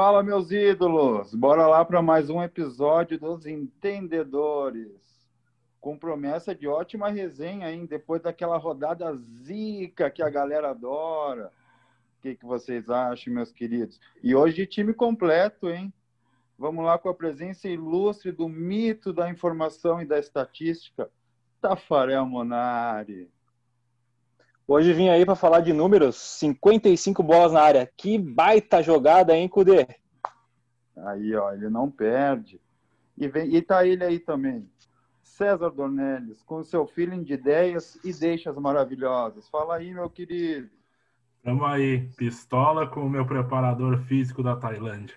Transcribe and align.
Fala, 0.00 0.22
meus 0.22 0.52
ídolos! 0.52 1.34
Bora 1.34 1.66
lá 1.66 1.84
para 1.84 2.00
mais 2.00 2.30
um 2.30 2.40
episódio 2.40 3.18
dos 3.18 3.46
Entendedores. 3.46 5.26
Com 5.80 5.98
promessa 5.98 6.54
de 6.54 6.68
ótima 6.68 7.08
resenha, 7.08 7.68
hein? 7.72 7.84
Depois 7.84 8.22
daquela 8.22 8.56
rodada 8.58 9.12
zica 9.42 10.08
que 10.08 10.22
a 10.22 10.30
galera 10.30 10.70
adora. 10.70 11.50
O 12.16 12.22
que, 12.22 12.36
que 12.36 12.46
vocês 12.46 12.88
acham, 12.88 13.34
meus 13.34 13.50
queridos? 13.50 13.98
E 14.22 14.36
hoje 14.36 14.68
time 14.68 14.94
completo, 14.94 15.68
hein? 15.68 15.92
Vamos 16.56 16.84
lá 16.84 16.96
com 16.96 17.08
a 17.08 17.14
presença 17.14 17.66
ilustre 17.66 18.30
do 18.30 18.48
mito 18.48 19.12
da 19.12 19.28
informação 19.28 20.00
e 20.00 20.06
da 20.06 20.20
estatística, 20.20 21.10
Tafarel 21.60 22.24
Monari. 22.24 23.28
Hoje 24.70 24.92
vim 24.92 25.08
aí 25.08 25.24
para 25.24 25.34
falar 25.34 25.60
de 25.60 25.72
números, 25.72 26.16
55 26.16 27.22
bolas 27.22 27.52
na 27.52 27.62
área. 27.62 27.90
Que 27.96 28.18
baita 28.18 28.82
jogada, 28.82 29.34
hein, 29.34 29.48
Cudê? 29.48 29.86
Aí, 30.94 31.34
ó, 31.34 31.54
ele 31.54 31.70
não 31.70 31.90
perde. 31.90 32.60
E, 33.16 33.26
vem, 33.26 33.54
e 33.54 33.62
tá 33.62 33.86
ele 33.86 34.04
aí 34.04 34.18
também. 34.18 34.70
César 35.22 35.70
Dornelles, 35.70 36.42
com 36.42 36.62
seu 36.62 36.86
feeling 36.86 37.22
de 37.22 37.32
ideias 37.32 37.98
e 38.04 38.12
deixas 38.12 38.54
maravilhosas. 38.56 39.48
Fala 39.48 39.76
aí, 39.76 39.94
meu 39.94 40.10
querido. 40.10 40.68
Tamo 41.42 41.64
aí, 41.64 42.06
pistola 42.18 42.86
com 42.86 43.00
o 43.00 43.08
meu 43.08 43.24
preparador 43.24 43.96
físico 44.02 44.42
da 44.42 44.54
Tailândia. 44.54 45.16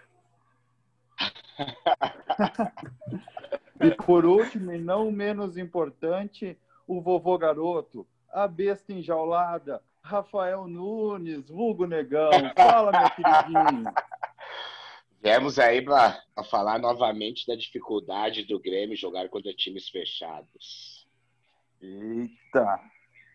e 3.81 3.91
por 4.05 4.23
último, 4.23 4.71
e 4.71 4.77
não 4.77 5.11
menos 5.11 5.57
importante, 5.57 6.57
o 6.87 7.01
vovô 7.01 7.37
garoto, 7.37 8.07
a 8.31 8.47
besta 8.47 8.93
enjaulada, 8.93 9.81
Rafael 10.01 10.67
Nunes, 10.67 11.49
vulgo 11.49 11.85
negão. 11.85 12.31
Fala, 12.55 12.91
meu 12.91 13.09
queridinho. 13.11 13.93
Viemos 15.21 15.59
aí 15.59 15.81
para 15.83 16.19
falar 16.49 16.79
novamente 16.79 17.45
da 17.45 17.55
dificuldade 17.55 18.43
do 18.43 18.59
Grêmio 18.59 18.97
jogar 18.97 19.29
contra 19.29 19.53
times 19.53 19.87
fechados. 19.87 21.07
Eita, 21.79 22.79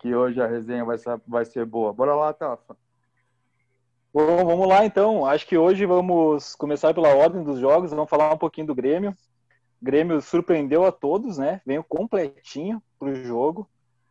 que 0.01 0.15
hoje 0.15 0.41
a 0.41 0.47
resenha 0.47 0.85
vai 0.85 0.99
ser, 0.99 1.21
vai 1.27 1.45
ser 1.45 1.65
boa. 1.65 1.93
Bora 1.93 2.15
lá, 2.15 2.33
Tafa. 2.33 2.77
Bom, 4.13 4.45
vamos 4.45 4.67
lá 4.67 4.85
então. 4.85 5.25
Acho 5.27 5.47
que 5.47 5.57
hoje 5.57 5.87
vamos 5.87 6.57
começar 6.57 6.93
pela 6.93 7.15
ordem 7.15 7.45
dos 7.45 7.61
jogos. 7.61 7.91
Vamos 7.91 8.11
falar 8.11 8.33
um 8.33 8.39
pouquinho 8.39 8.67
do 8.67 8.75
Grêmio. 8.75 9.17
O 9.81 9.85
Grêmio 9.85 10.21
surpreendeu 10.21 10.85
a 10.85 10.91
todos, 10.91 11.39
né? 11.39 11.61
Veio 11.65 11.85
completinho 11.85 12.83
pro 12.99 13.15
jogo. 13.15 13.69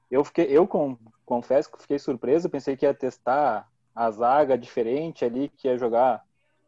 Eu 0.09 0.23
fiquei, 0.23 0.45
eu 0.45 0.67
com, 0.67 0.98
confesso 1.25 1.72
que 1.72 1.81
fiquei 1.81 2.00
surpreso. 2.00 2.50
Pensei 2.50 2.75
que 2.75 2.86
ia 2.86 2.94
testar 2.94 3.67
a 3.95 4.11
zaga 4.11 4.58
diferente 4.58 5.23
ali, 5.23 5.50
que 5.50 5.67
ia 5.67 5.78
jogar 5.78 6.23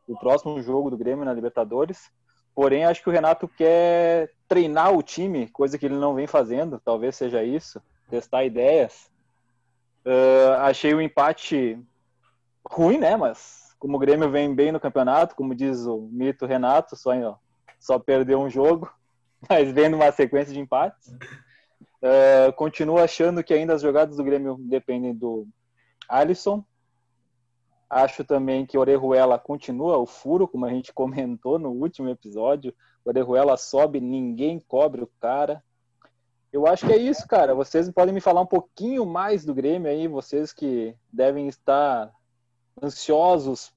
o 0.08 0.18
próximo 0.18 0.62
jogo 0.62 0.90
do 0.90 0.98
Grêmio 0.98 1.26
na 1.26 1.34
Libertadores. 1.34 2.10
Porém, 2.56 2.86
acho 2.86 3.04
que 3.04 3.10
o 3.10 3.12
Renato 3.12 3.48
quer 3.48 4.32
treinar 4.48 4.94
o 4.94 5.04
time, 5.04 5.48
coisa 5.50 5.78
que 5.78 5.86
ele 5.86 5.96
não 5.96 6.16
vem 6.16 6.26
fazendo. 6.26 6.82
Talvez 6.84 7.16
seja 7.16 7.44
isso, 7.44 7.82
testar 8.10 8.46
ideias. 8.46 9.12
Uh, 10.06 10.54
achei 10.62 10.94
o 10.94 11.02
empate 11.02 11.78
ruim, 12.66 12.98
né? 12.98 13.16
Mas 13.16 13.76
como 13.78 13.98
o 13.98 14.00
Grêmio 14.00 14.30
vem 14.32 14.56
bem 14.56 14.72
no 14.72 14.80
campeonato, 14.80 15.36
como 15.36 15.54
diz 15.54 15.86
o 15.86 16.02
mito 16.12 16.46
Renato, 16.46 16.96
só, 16.96 17.12
só 17.80 18.00
perdeu 18.00 18.40
um 18.40 18.50
jogo, 18.50 18.92
mas 19.48 19.72
vendo 19.72 19.96
uma 19.96 20.12
sequência 20.12 20.54
de 20.54 20.60
empates. 20.60 21.14
Uh, 22.02 22.54
continuo 22.54 22.98
achando 22.98 23.44
que 23.44 23.54
ainda 23.54 23.74
as 23.74 23.82
jogadas 23.82 24.18
do 24.18 24.24
Grêmio 24.24 24.58
dependem 24.60 25.14
do 25.14 25.48
Alisson. 26.08 26.64
Acho 27.90 28.24
também 28.24 28.66
que 28.66 28.78
Orejuela 28.78 29.40
continua 29.40 29.98
o 29.98 30.06
furo, 30.06 30.48
como 30.48 30.66
a 30.66 30.70
gente 30.70 30.92
comentou 30.94 31.58
no 31.58 31.70
último 31.70 32.10
episódio. 32.10 32.74
Orejuela 33.04 33.58
sobe, 33.58 34.00
ninguém 34.00 34.60
cobre 34.60 35.02
o 35.02 35.12
cara. 35.20 35.64
Eu 36.52 36.68
acho 36.68 36.86
que 36.86 36.94
é 36.94 36.98
isso, 36.98 37.28
cara. 37.28 37.56
Vocês 37.56 37.90
podem 37.92 38.14
me 38.14 38.22
falar 38.22 38.42
um 38.42 38.46
pouquinho 38.46 39.06
mais 39.06 39.44
do 39.46 39.54
Grêmio 39.54 39.90
aí, 39.90 40.08
vocês 40.08 40.54
que 40.54 40.96
devem 41.12 41.48
estar 41.48 42.12
ansiosos 42.82 43.72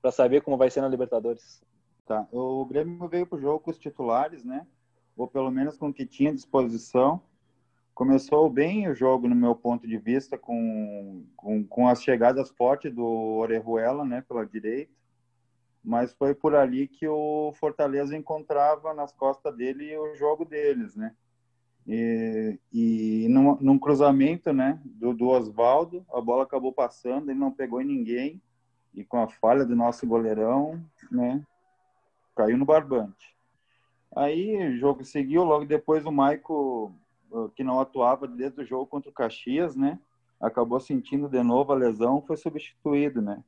para 0.00 0.10
saber 0.10 0.42
como 0.42 0.56
vai 0.56 0.70
ser 0.70 0.80
na 0.80 0.88
Libertadores. 0.88 1.62
Tá. 2.06 2.26
O 2.32 2.64
Grêmio 2.64 3.08
veio 3.08 3.26
para 3.26 3.36
o 3.36 3.40
jogo 3.40 3.60
com 3.60 3.70
os 3.70 3.78
titulares, 3.78 4.44
né? 4.44 4.66
Ou 5.16 5.26
pelo 5.26 5.50
menos 5.50 5.76
com 5.76 5.88
o 5.88 5.92
que 5.92 6.04
tinha 6.04 6.30
à 6.30 6.34
disposição. 6.34 7.20
Começou 7.94 8.50
bem 8.50 8.88
o 8.88 8.94
jogo, 8.94 9.26
no 9.26 9.34
meu 9.34 9.54
ponto 9.54 9.86
de 9.86 9.96
vista, 9.96 10.36
com, 10.36 11.24
com, 11.34 11.64
com 11.64 11.88
as 11.88 12.02
chegadas 12.02 12.50
fortes 12.50 12.92
do 12.92 13.04
Orejuela, 13.04 14.04
né, 14.04 14.20
pela 14.20 14.44
direita. 14.44 14.92
Mas 15.82 16.12
foi 16.12 16.34
por 16.34 16.54
ali 16.54 16.88
que 16.88 17.08
o 17.08 17.52
Fortaleza 17.54 18.16
encontrava 18.16 18.92
nas 18.92 19.12
costas 19.12 19.56
dele 19.56 19.96
o 19.96 20.14
jogo 20.14 20.44
deles, 20.44 20.94
né? 20.94 21.14
E, 21.86 22.58
e 22.72 23.28
num, 23.28 23.56
num, 23.60 23.78
cruzamento 23.78 24.52
né, 24.52 24.80
do, 24.84 25.14
do 25.14 25.28
Oswaldo, 25.28 26.04
a 26.12 26.20
bola 26.20 26.42
acabou 26.42 26.72
passando, 26.72 27.30
ele 27.30 27.38
não 27.38 27.52
pegou 27.52 27.80
em 27.80 27.86
ninguém, 27.86 28.42
e 28.92 29.04
com 29.04 29.22
a 29.22 29.28
falha 29.28 29.64
do 29.64 29.76
nosso 29.76 30.04
goleirão, 30.06 30.82
né, 31.10 31.40
caiu 32.34 32.58
no 32.58 32.64
barbante. 32.64 33.35
Aí 34.16 34.68
o 34.68 34.78
jogo 34.78 35.04
seguiu, 35.04 35.44
logo 35.44 35.66
depois 35.66 36.06
o 36.06 36.10
Maico, 36.10 36.90
que 37.54 37.62
não 37.62 37.78
atuava 37.78 38.26
desde 38.26 38.62
o 38.62 38.64
jogo 38.64 38.86
contra 38.86 39.10
o 39.10 39.12
Caxias, 39.12 39.76
né, 39.76 39.98
acabou 40.40 40.80
sentindo 40.80 41.28
de 41.28 41.42
novo 41.42 41.72
a 41.72 41.76
lesão, 41.76 42.22
foi 42.22 42.38
substituído, 42.38 43.20
né, 43.20 43.44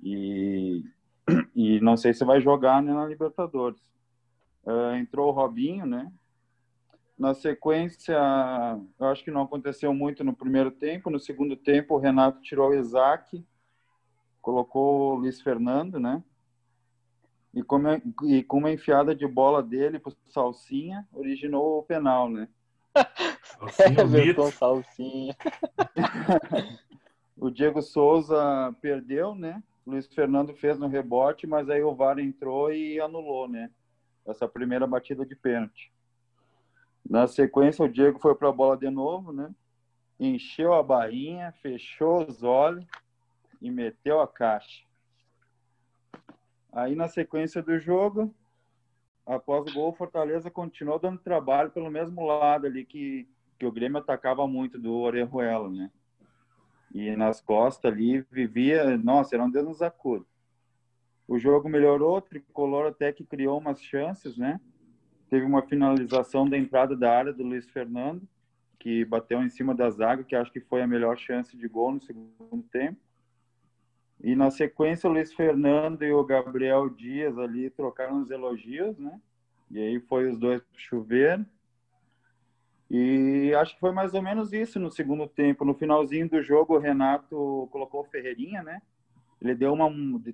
e, 0.00 0.84
e 1.52 1.80
não 1.80 1.96
sei 1.96 2.14
se 2.14 2.24
vai 2.24 2.40
jogar 2.40 2.80
né, 2.80 2.94
na 2.94 3.04
Libertadores. 3.06 3.80
Uh, 4.64 4.94
entrou 4.94 5.28
o 5.28 5.32
Robinho, 5.32 5.84
né, 5.84 6.12
na 7.18 7.34
sequência, 7.34 8.16
eu 8.98 9.06
acho 9.06 9.24
que 9.24 9.30
não 9.30 9.42
aconteceu 9.42 9.92
muito 9.92 10.24
no 10.24 10.34
primeiro 10.34 10.70
tempo. 10.70 11.10
No 11.10 11.20
segundo 11.20 11.56
tempo, 11.56 11.94
o 11.94 11.98
Renato 11.98 12.40
tirou 12.40 12.70
o 12.70 12.74
Isaac, 12.74 13.44
colocou 14.42 15.12
o 15.12 15.14
Luiz 15.16 15.40
Fernando, 15.40 16.00
né? 16.00 16.22
E 17.54 17.62
com, 17.62 17.76
uma, 17.76 18.02
e 18.24 18.42
com 18.42 18.58
uma 18.58 18.72
enfiada 18.72 19.14
de 19.14 19.26
bola 19.26 19.62
dele 19.62 19.98
para 19.98 20.12
Salsinha, 20.28 21.06
originou 21.12 21.78
o 21.78 21.82
penal, 21.82 22.28
né? 22.28 22.48
Salsinha. 23.44 24.42
É, 24.42 24.50
salsinha. 24.50 25.36
o 27.38 27.50
Diego 27.50 27.80
Souza 27.80 28.74
perdeu, 28.80 29.34
né? 29.34 29.62
O 29.86 29.92
Luiz 29.92 30.06
Fernando 30.06 30.54
fez 30.54 30.78
no 30.78 30.88
rebote, 30.88 31.46
mas 31.46 31.70
aí 31.70 31.82
o 31.82 31.94
VAR 31.94 32.18
entrou 32.18 32.72
e 32.72 33.00
anulou, 33.00 33.48
né? 33.48 33.70
Essa 34.26 34.48
primeira 34.48 34.86
batida 34.86 35.24
de 35.24 35.36
pênalti. 35.36 35.92
Na 37.08 37.26
sequência, 37.26 37.84
o 37.84 37.88
Diego 37.88 38.18
foi 38.18 38.34
para 38.34 38.48
a 38.48 38.52
bola 38.52 38.76
de 38.76 38.88
novo, 38.88 39.32
né? 39.32 39.54
Encheu 40.18 40.72
a 40.72 40.82
barrinha, 40.82 41.52
fechou 41.60 42.26
os 42.26 42.42
olhos 42.42 42.84
e 43.60 43.70
meteu 43.70 44.20
a 44.20 44.26
caixa. 44.26 44.82
Aí, 46.74 46.96
na 46.96 47.06
sequência 47.06 47.62
do 47.62 47.78
jogo, 47.78 48.34
após 49.24 49.64
o 49.70 49.72
gol, 49.72 49.90
o 49.90 49.94
Fortaleza 49.94 50.50
continuou 50.50 50.98
dando 50.98 51.20
trabalho 51.20 51.70
pelo 51.70 51.88
mesmo 51.88 52.26
lado 52.26 52.66
ali 52.66 52.84
que, 52.84 53.28
que 53.56 53.64
o 53.64 53.70
Grêmio 53.70 53.98
atacava 53.98 54.44
muito 54.48 54.76
do 54.76 54.92
Orejuela, 54.92 55.70
né? 55.70 55.88
E 56.92 57.14
nas 57.14 57.40
costas 57.40 57.92
ali 57.92 58.22
vivia, 58.28 58.98
nossa, 58.98 59.36
era 59.36 59.44
um 59.44 59.50
Deus 59.50 59.64
nos 59.64 59.82
acuda. 59.82 60.24
O 61.28 61.38
jogo 61.38 61.68
melhorou, 61.68 62.16
o 62.16 62.20
Tricolor 62.20 62.88
até 62.88 63.12
que 63.12 63.24
criou 63.24 63.58
umas 63.58 63.80
chances, 63.80 64.36
né? 64.36 64.60
Teve 65.30 65.46
uma 65.46 65.62
finalização 65.62 66.48
da 66.48 66.58
entrada 66.58 66.96
da 66.96 67.16
área 67.16 67.32
do 67.32 67.44
Luiz 67.44 67.70
Fernando, 67.70 68.26
que 68.80 69.04
bateu 69.04 69.40
em 69.44 69.48
cima 69.48 69.76
da 69.76 69.88
zaga, 69.90 70.24
que 70.24 70.34
acho 70.34 70.52
que 70.52 70.60
foi 70.60 70.82
a 70.82 70.88
melhor 70.88 71.16
chance 71.18 71.56
de 71.56 71.68
gol 71.68 71.92
no 71.92 72.00
segundo 72.00 72.64
tempo. 72.64 72.98
E 74.24 74.34
na 74.34 74.50
sequência, 74.50 75.08
o 75.08 75.12
Luiz 75.12 75.34
Fernando 75.34 76.02
e 76.02 76.10
o 76.10 76.24
Gabriel 76.24 76.88
Dias 76.88 77.36
ali 77.36 77.68
trocaram 77.68 78.22
os 78.22 78.30
elogios, 78.30 78.98
né? 78.98 79.20
E 79.70 79.78
aí 79.78 80.00
foi 80.00 80.30
os 80.30 80.38
dois 80.38 80.62
chuveiro. 80.74 81.44
E 82.90 83.52
acho 83.54 83.74
que 83.74 83.80
foi 83.80 83.92
mais 83.92 84.14
ou 84.14 84.22
menos 84.22 84.50
isso 84.54 84.80
no 84.80 84.90
segundo 84.90 85.26
tempo. 85.26 85.62
No 85.62 85.74
finalzinho 85.74 86.26
do 86.26 86.42
jogo, 86.42 86.74
o 86.74 86.78
Renato 86.78 87.68
colocou 87.70 88.00
o 88.00 88.04
Ferreirinha, 88.04 88.62
né? 88.62 88.80
Ele 89.42 89.54
deu 89.54 89.74
uma, 89.74 89.90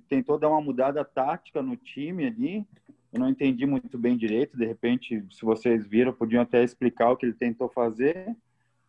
tentou 0.07 0.39
dar 0.39 0.47
uma 0.47 0.61
mudada 0.61 1.03
tática 1.03 1.61
no 1.61 1.75
time 1.75 2.27
ali, 2.27 2.65
eu 3.11 3.19
não 3.19 3.27
entendi 3.27 3.65
muito 3.65 3.97
bem 3.97 4.15
direito. 4.15 4.55
De 4.55 4.65
repente, 4.65 5.21
se 5.29 5.43
vocês 5.43 5.85
viram, 5.85 6.13
podiam 6.13 6.43
até 6.43 6.63
explicar 6.63 7.11
o 7.11 7.17
que 7.17 7.25
ele 7.25 7.33
tentou 7.33 7.67
fazer. 7.67 8.33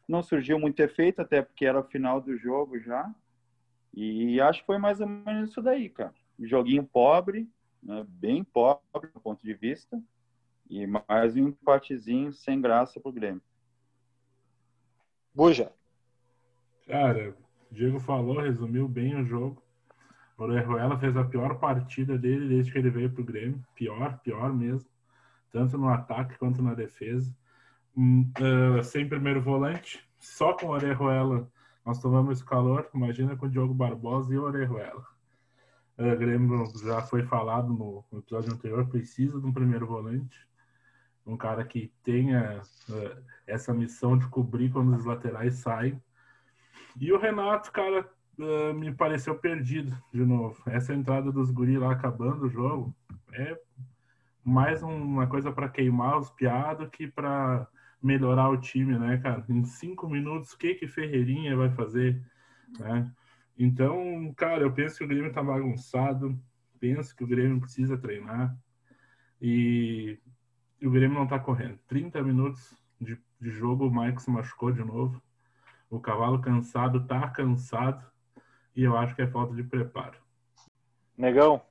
Não 0.07 0.23
surgiu 0.23 0.61
muito 0.61 0.79
efeito, 0.79 1.21
até 1.21 1.43
porque 1.43 1.67
era 1.67 1.81
o 1.81 1.89
final 1.89 2.21
do 2.21 2.37
jogo 2.37 2.79
já. 2.79 3.13
E 3.95 4.41
acho 4.41 4.61
que 4.61 4.67
foi 4.67 4.79
mais 4.79 5.01
ou 5.01 5.07
menos 5.07 5.51
isso 5.51 5.61
daí, 5.61 5.89
cara. 5.89 6.15
Joguinho 6.39 6.85
pobre, 6.85 7.49
né? 7.83 8.05
bem 8.09 8.43
pobre 8.43 9.09
do 9.13 9.21
ponto 9.21 9.43
de 9.43 9.55
vista. 9.55 10.03
E 10.69 10.87
mais 10.87 11.37
um 11.37 11.49
empatezinho 11.49 12.33
sem 12.33 12.61
graça 12.61 12.99
pro 12.99 13.13
Grêmio. 13.13 13.43
Buja. 15.35 15.71
Cara, 16.87 17.37
o 17.71 17.75
Diego 17.75 18.01
falou, 18.01 18.41
resumiu 18.41 18.89
bem 18.89 19.15
o 19.15 19.25
jogo. 19.25 19.63
O 20.39 20.45
Orejuela 20.45 20.99
fez 20.99 21.17
a 21.17 21.25
pior 21.25 21.59
partida 21.59 22.17
dele 22.17 22.49
desde 22.49 22.73
que 22.73 22.79
ele 22.79 22.91
veio 22.91 23.13
pro 23.13 23.25
Grêmio. 23.25 23.63
Pior, 23.75 24.19
pior 24.21 24.53
mesmo. 24.53 24.89
Tanto 25.51 25.77
no 25.77 25.89
ataque 25.89 26.39
quanto 26.39 26.63
na 26.63 26.73
defesa. 26.75 27.35
Uh, 27.95 28.83
sem 28.83 29.07
primeiro 29.07 29.43
volante, 29.43 30.03
só 30.19 30.55
com 30.55 30.67
o 30.67 30.71
Orejuela 30.71 31.47
nós 31.85 31.99
tomamos 31.99 32.43
calor. 32.43 32.89
Imagina 32.95 33.37
com 33.37 33.47
o 33.47 33.51
Diogo 33.51 33.75
Barbosa 33.75 34.33
e 34.33 34.39
o 34.39 34.43
Orejuela. 34.43 35.05
O 35.99 36.17
Grêmio 36.17 36.65
já 36.83 37.03
foi 37.03 37.23
falado 37.23 37.69
no, 37.69 38.05
episódio 38.19 38.53
anterior, 38.53 38.87
precisa 38.89 39.41
de 39.41 39.47
um 39.47 39.53
primeiro 39.53 39.87
volante. 39.87 40.39
Um 41.25 41.37
cara 41.37 41.65
que 41.65 41.93
tenha 42.03 42.63
uh, 42.89 43.23
essa 43.47 43.73
missão 43.73 44.19
de 44.19 44.27
cobrir 44.29 44.71
quando 44.71 44.97
os 44.97 45.05
laterais 45.05 45.55
saem. 45.57 46.03
E 46.99 47.13
o 47.13 47.19
Renato, 47.19 47.71
cara, 47.71 48.09
uh, 48.39 48.75
me 48.75 48.93
pareceu 48.93 49.35
perdido 49.37 49.97
de 50.13 50.25
novo. 50.25 50.61
Essa 50.67 50.95
entrada 50.95 51.31
dos 51.31 51.51
guri 51.51 51.79
lá 51.79 51.93
acabando 51.93 52.47
o 52.47 52.51
jogo 52.51 52.95
é 53.33 53.57
mais 54.45 54.83
uma 54.83 55.27
coisa 55.27 55.53
para 55.53 55.69
queimar 55.69 56.19
os 56.19 56.31
piados 56.31 56.89
que 56.91 57.07
para 57.07 57.69
melhorar 58.03 58.51
o 58.51 58.61
time, 58.61 58.99
né, 58.99 59.19
cara? 59.19 59.45
Em 59.49 59.65
cinco 59.65 60.09
minutos, 60.09 60.53
o 60.53 60.59
que 60.59 60.75
que 60.75 60.89
Ferreirinha 60.89 61.57
vai 61.57 61.71
fazer, 61.71 62.21
né? 62.79 63.11
Então, 63.59 64.33
cara, 64.37 64.63
eu 64.63 64.73
penso 64.73 64.99
que 64.99 65.05
o 65.05 65.09
Grêmio 65.09 65.33
tá 65.33 65.43
bagunçado, 65.43 66.39
penso 66.81 67.15
que 67.15 67.23
o 67.23 67.27
Grêmio 67.27 67.61
precisa 67.61 67.97
treinar 67.97 68.57
e, 69.41 70.19
o 70.83 70.91
Grêmio 70.91 71.19
não 71.19 71.27
tá 71.27 71.39
correndo. 71.39 71.79
30 71.87 72.23
minutos 72.23 72.75
de, 73.01 73.17
de 73.41 73.51
jogo, 73.51 73.87
o 73.87 73.95
Mike 73.95 74.21
se 74.21 74.31
machucou 74.31 74.73
de 74.73 74.83
novo. 74.83 75.23
O 75.89 76.01
cavalo 76.01 76.41
cansado 76.41 77.07
tá 77.07 77.29
cansado 77.29 78.05
e 78.75 78.83
eu 78.83 78.97
acho 78.97 79.15
que 79.15 79.23
é 79.23 79.27
falta 79.27 79.55
de 79.55 79.63
preparo. 79.63 80.19
Negão, 81.17 81.63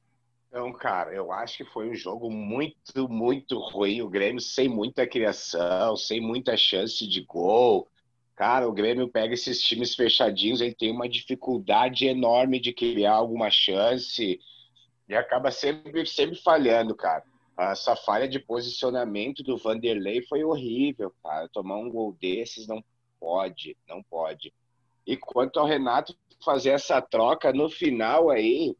então, 0.51 0.73
cara, 0.73 1.13
eu 1.13 1.31
acho 1.31 1.55
que 1.55 1.63
foi 1.63 1.89
um 1.89 1.95
jogo 1.95 2.29
muito, 2.29 3.07
muito 3.07 3.57
ruim. 3.57 4.01
O 4.01 4.09
Grêmio 4.09 4.41
sem 4.41 4.67
muita 4.67 5.07
criação, 5.07 5.95
sem 5.95 6.19
muita 6.19 6.57
chance 6.57 7.07
de 7.07 7.21
gol. 7.21 7.87
Cara, 8.35 8.67
o 8.67 8.73
Grêmio 8.73 9.07
pega 9.07 9.33
esses 9.33 9.61
times 9.61 9.95
fechadinhos, 9.95 10.59
ele 10.59 10.75
tem 10.75 10.91
uma 10.91 11.07
dificuldade 11.07 12.05
enorme 12.05 12.59
de 12.59 12.73
criar 12.73 13.13
alguma 13.13 13.49
chance 13.49 14.41
e 15.07 15.15
acaba 15.15 15.51
sempre, 15.51 16.05
sempre 16.05 16.35
falhando, 16.35 16.93
cara. 16.95 17.23
Essa 17.57 17.95
falha 17.95 18.27
de 18.27 18.37
posicionamento 18.37 19.43
do 19.43 19.55
Vanderlei 19.55 20.21
foi 20.23 20.43
horrível, 20.43 21.13
cara. 21.23 21.47
Tomar 21.47 21.77
um 21.77 21.89
gol 21.89 22.17
desses 22.19 22.67
não 22.67 22.83
pode, 23.21 23.77
não 23.87 24.03
pode. 24.03 24.53
E 25.07 25.15
quanto 25.15 25.61
ao 25.61 25.65
Renato 25.65 26.13
fazer 26.43 26.71
essa 26.71 27.01
troca 27.01 27.53
no 27.53 27.69
final 27.69 28.29
aí, 28.29 28.75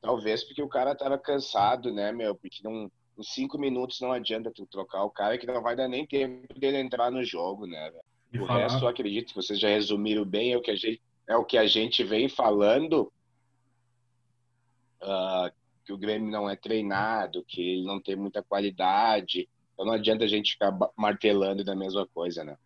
Talvez 0.00 0.44
porque 0.44 0.62
o 0.62 0.68
cara 0.68 0.94
tava 0.94 1.18
cansado, 1.18 1.92
né, 1.92 2.12
meu? 2.12 2.34
Porque 2.34 2.62
não, 2.62 2.90
em 3.18 3.22
cinco 3.22 3.58
minutos 3.58 4.00
não 4.00 4.12
adianta 4.12 4.50
tu 4.50 4.66
trocar 4.66 5.04
o 5.04 5.10
cara 5.10 5.36
que 5.36 5.46
não 5.46 5.62
vai 5.62 5.74
dar 5.74 5.88
nem 5.88 6.06
tempo 6.06 6.58
dele 6.58 6.78
entrar 6.78 7.10
no 7.10 7.24
jogo, 7.24 7.66
né, 7.66 7.90
velho? 7.90 8.44
O 8.44 8.46
falar... 8.46 8.60
resto, 8.60 8.84
eu 8.84 8.88
acredito 8.88 9.28
que 9.28 9.36
vocês 9.36 9.58
já 9.58 9.68
resumiram 9.68 10.24
bem, 10.24 10.52
é 10.52 10.56
o 10.56 10.62
que 10.62 10.70
a 10.70 10.76
gente, 10.76 11.02
é 11.26 11.36
o 11.36 11.44
que 11.44 11.58
a 11.58 11.66
gente 11.66 12.04
vem 12.04 12.28
falando. 12.28 13.12
Uh, 15.02 15.50
que 15.84 15.92
o 15.92 15.98
Grêmio 15.98 16.30
não 16.30 16.50
é 16.50 16.54
treinado, 16.54 17.44
que 17.46 17.60
ele 17.60 17.86
não 17.86 18.00
tem 18.00 18.14
muita 18.14 18.42
qualidade. 18.42 19.48
Então 19.72 19.86
não 19.86 19.94
adianta 19.94 20.24
a 20.24 20.28
gente 20.28 20.52
ficar 20.52 20.76
martelando 20.96 21.64
da 21.64 21.74
mesma 21.74 22.06
coisa, 22.06 22.44
né? 22.44 22.56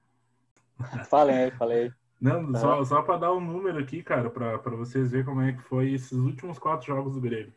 Falei 1.08 1.36
aí, 1.36 1.50
falei. 1.52 1.92
Não, 2.22 2.54
só, 2.54 2.84
só 2.84 3.02
para 3.02 3.18
dar 3.18 3.32
um 3.32 3.40
número 3.40 3.80
aqui, 3.80 4.00
cara, 4.00 4.30
para 4.30 4.76
vocês 4.76 5.10
verem 5.10 5.26
como 5.26 5.40
é 5.40 5.54
que 5.54 5.62
foi 5.62 5.92
esses 5.92 6.12
últimos 6.12 6.56
quatro 6.56 6.86
jogos 6.86 7.14
do 7.14 7.20
Grêmio. 7.20 7.52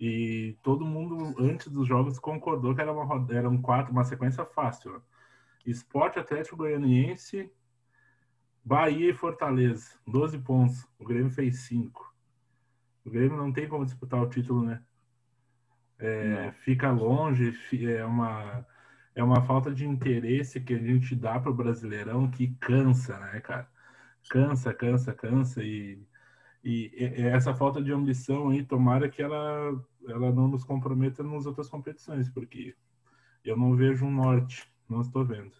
E 0.00 0.56
todo 0.62 0.82
mundo, 0.82 1.34
antes 1.38 1.68
dos 1.68 1.86
jogos, 1.86 2.18
concordou 2.18 2.74
que 2.74 2.80
era 2.80 2.90
uma, 2.90 3.26
era 3.30 3.50
um 3.50 3.60
quatro, 3.60 3.92
uma 3.92 4.04
sequência 4.04 4.46
fácil. 4.46 4.92
Né? 4.92 5.00
Esporte 5.66 6.18
Atlético 6.18 6.56
Goianiense, 6.56 7.52
Bahia 8.64 9.10
e 9.10 9.14
Fortaleza, 9.14 9.90
12 10.06 10.38
pontos. 10.38 10.88
O 10.98 11.04
Grêmio 11.04 11.30
fez 11.30 11.58
5. 11.66 12.14
O 13.04 13.10
Grêmio 13.10 13.36
não 13.36 13.52
tem 13.52 13.68
como 13.68 13.84
disputar 13.84 14.22
o 14.22 14.28
título, 14.28 14.62
né? 14.62 14.82
É, 15.98 16.50
fica 16.62 16.90
longe, 16.90 17.52
é 17.84 18.04
uma, 18.06 18.64
é 19.14 19.22
uma 19.22 19.42
falta 19.42 19.70
de 19.70 19.86
interesse 19.86 20.60
que 20.60 20.72
a 20.72 20.78
gente 20.78 21.14
dá 21.14 21.38
para 21.38 21.50
o 21.50 21.54
Brasileirão 21.54 22.30
que 22.30 22.54
cansa, 22.58 23.18
né, 23.18 23.40
cara? 23.40 23.68
Cansa, 24.28 24.72
cansa, 24.72 25.12
cansa 25.12 25.62
e, 25.62 25.98
e, 26.62 26.90
e 26.94 27.22
essa 27.26 27.54
falta 27.54 27.82
de 27.82 27.92
ambição 27.92 28.50
aí, 28.50 28.62
tomara 28.62 29.08
que 29.08 29.22
ela, 29.22 29.74
ela 30.06 30.30
não 30.32 30.48
nos 30.48 30.64
comprometa 30.64 31.22
nas 31.22 31.46
outras 31.46 31.68
competições, 31.68 32.28
porque 32.28 32.74
eu 33.44 33.56
não 33.56 33.74
vejo 33.74 34.04
um 34.04 34.10
norte, 34.10 34.70
não 34.88 35.00
estou 35.00 35.24
vendo. 35.24 35.52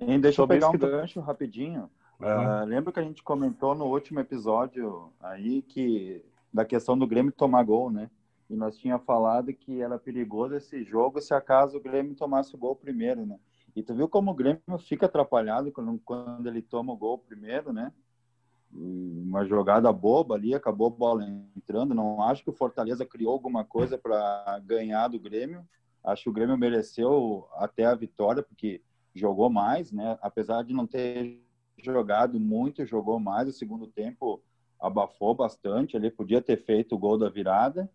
E 0.00 0.18
deixa 0.18 0.42
eu 0.42 0.48
pegar 0.48 0.68
um 0.68 0.78
gancho 0.78 1.20
rapidinho. 1.20 1.90
Uh, 2.20 2.64
lembra 2.66 2.92
que 2.92 3.00
a 3.00 3.02
gente 3.02 3.22
comentou 3.22 3.74
no 3.74 3.86
último 3.86 4.20
episódio 4.20 5.12
aí 5.20 5.62
que 5.62 6.24
da 6.52 6.64
questão 6.64 6.96
do 6.96 7.06
Grêmio 7.06 7.32
tomar 7.32 7.64
gol, 7.64 7.90
né? 7.90 8.10
E 8.48 8.54
nós 8.54 8.76
tinha 8.76 8.98
falado 8.98 9.52
que 9.52 9.80
era 9.80 9.98
perigoso 9.98 10.54
esse 10.54 10.84
jogo 10.84 11.20
se 11.20 11.34
acaso 11.34 11.76
o 11.76 11.80
Grêmio 11.80 12.14
tomasse 12.14 12.54
o 12.54 12.58
gol 12.58 12.76
primeiro, 12.76 13.26
né? 13.26 13.38
E 13.74 13.82
tu 13.82 13.94
viu 13.94 14.08
como 14.08 14.30
o 14.30 14.34
Grêmio 14.34 14.60
fica 14.78 15.06
atrapalhado 15.06 15.72
quando, 15.72 15.98
quando 16.04 16.46
ele 16.46 16.62
toma 16.62 16.92
o 16.92 16.96
gol 16.96 17.18
primeiro, 17.18 17.72
né? 17.72 17.92
Uma 18.72 19.44
jogada 19.44 19.92
boba 19.92 20.34
ali, 20.34 20.54
acabou 20.54 20.88
a 20.88 20.90
bola 20.90 21.24
entrando. 21.56 21.94
Não 21.94 22.22
acho 22.22 22.42
que 22.42 22.50
o 22.50 22.54
Fortaleza 22.54 23.04
criou 23.04 23.32
alguma 23.32 23.64
coisa 23.64 23.98
para 23.98 24.60
ganhar 24.64 25.08
do 25.08 25.18
Grêmio. 25.18 25.66
Acho 26.02 26.24
que 26.24 26.30
o 26.30 26.32
Grêmio 26.32 26.56
mereceu 26.56 27.48
até 27.54 27.84
a 27.84 27.94
vitória, 27.94 28.42
porque 28.42 28.82
jogou 29.14 29.48
mais, 29.48 29.90
né? 29.90 30.18
Apesar 30.20 30.62
de 30.62 30.72
não 30.72 30.86
ter 30.86 31.40
jogado 31.78 32.38
muito, 32.38 32.84
jogou 32.84 33.18
mais. 33.18 33.48
O 33.48 33.52
segundo 33.52 33.86
tempo 33.86 34.42
abafou 34.78 35.34
bastante. 35.34 35.96
Ele 35.96 36.10
podia 36.10 36.42
ter 36.42 36.56
feito 36.56 36.94
o 36.94 36.98
gol 36.98 37.18
da 37.18 37.28
virada. 37.28 37.90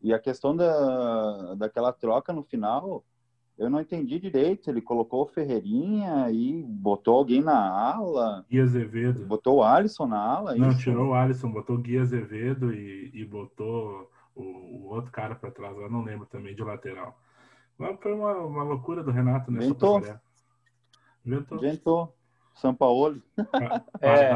E 0.00 0.12
a 0.12 0.18
questão 0.18 0.56
da, 0.56 1.54
daquela 1.54 1.92
troca 1.92 2.32
no 2.32 2.42
final, 2.42 3.04
eu 3.58 3.70
não 3.70 3.80
entendi 3.80 4.18
direito. 4.18 4.68
Ele 4.68 4.80
colocou 4.80 5.22
o 5.22 5.26
Ferreirinha 5.26 6.30
e 6.30 6.62
botou 6.62 7.16
alguém 7.16 7.42
na 7.42 7.56
ala. 7.56 8.44
Gui 8.50 8.60
Azevedo. 8.60 9.26
Botou 9.26 9.58
o 9.58 9.62
Alisson 9.62 10.06
na 10.06 10.18
ala? 10.18 10.54
Não, 10.54 10.70
isso? 10.70 10.80
tirou 10.80 11.10
o 11.10 11.14
Alisson, 11.14 11.50
botou 11.50 11.76
o 11.76 11.78
Gui 11.80 11.98
Azevedo 11.98 12.72
e, 12.72 13.10
e 13.14 13.24
botou 13.24 14.10
o, 14.34 14.42
o 14.42 14.88
outro 14.88 15.10
cara 15.10 15.34
para 15.34 15.50
trás. 15.50 15.76
Eu 15.76 15.90
não 15.90 16.02
lembro 16.02 16.26
também 16.26 16.54
de 16.54 16.62
lateral. 16.62 17.18
Mas 17.78 17.98
foi 18.00 18.12
uma, 18.12 18.36
uma 18.38 18.62
loucura 18.62 19.02
do 19.02 19.10
Renato, 19.10 19.50
né? 19.50 19.64
Inventou. 19.64 20.02
Inventou. 21.24 21.58
Inventou. 21.58 22.16
São 22.54 22.74
Paulo. 22.74 23.20
é, 24.00 24.30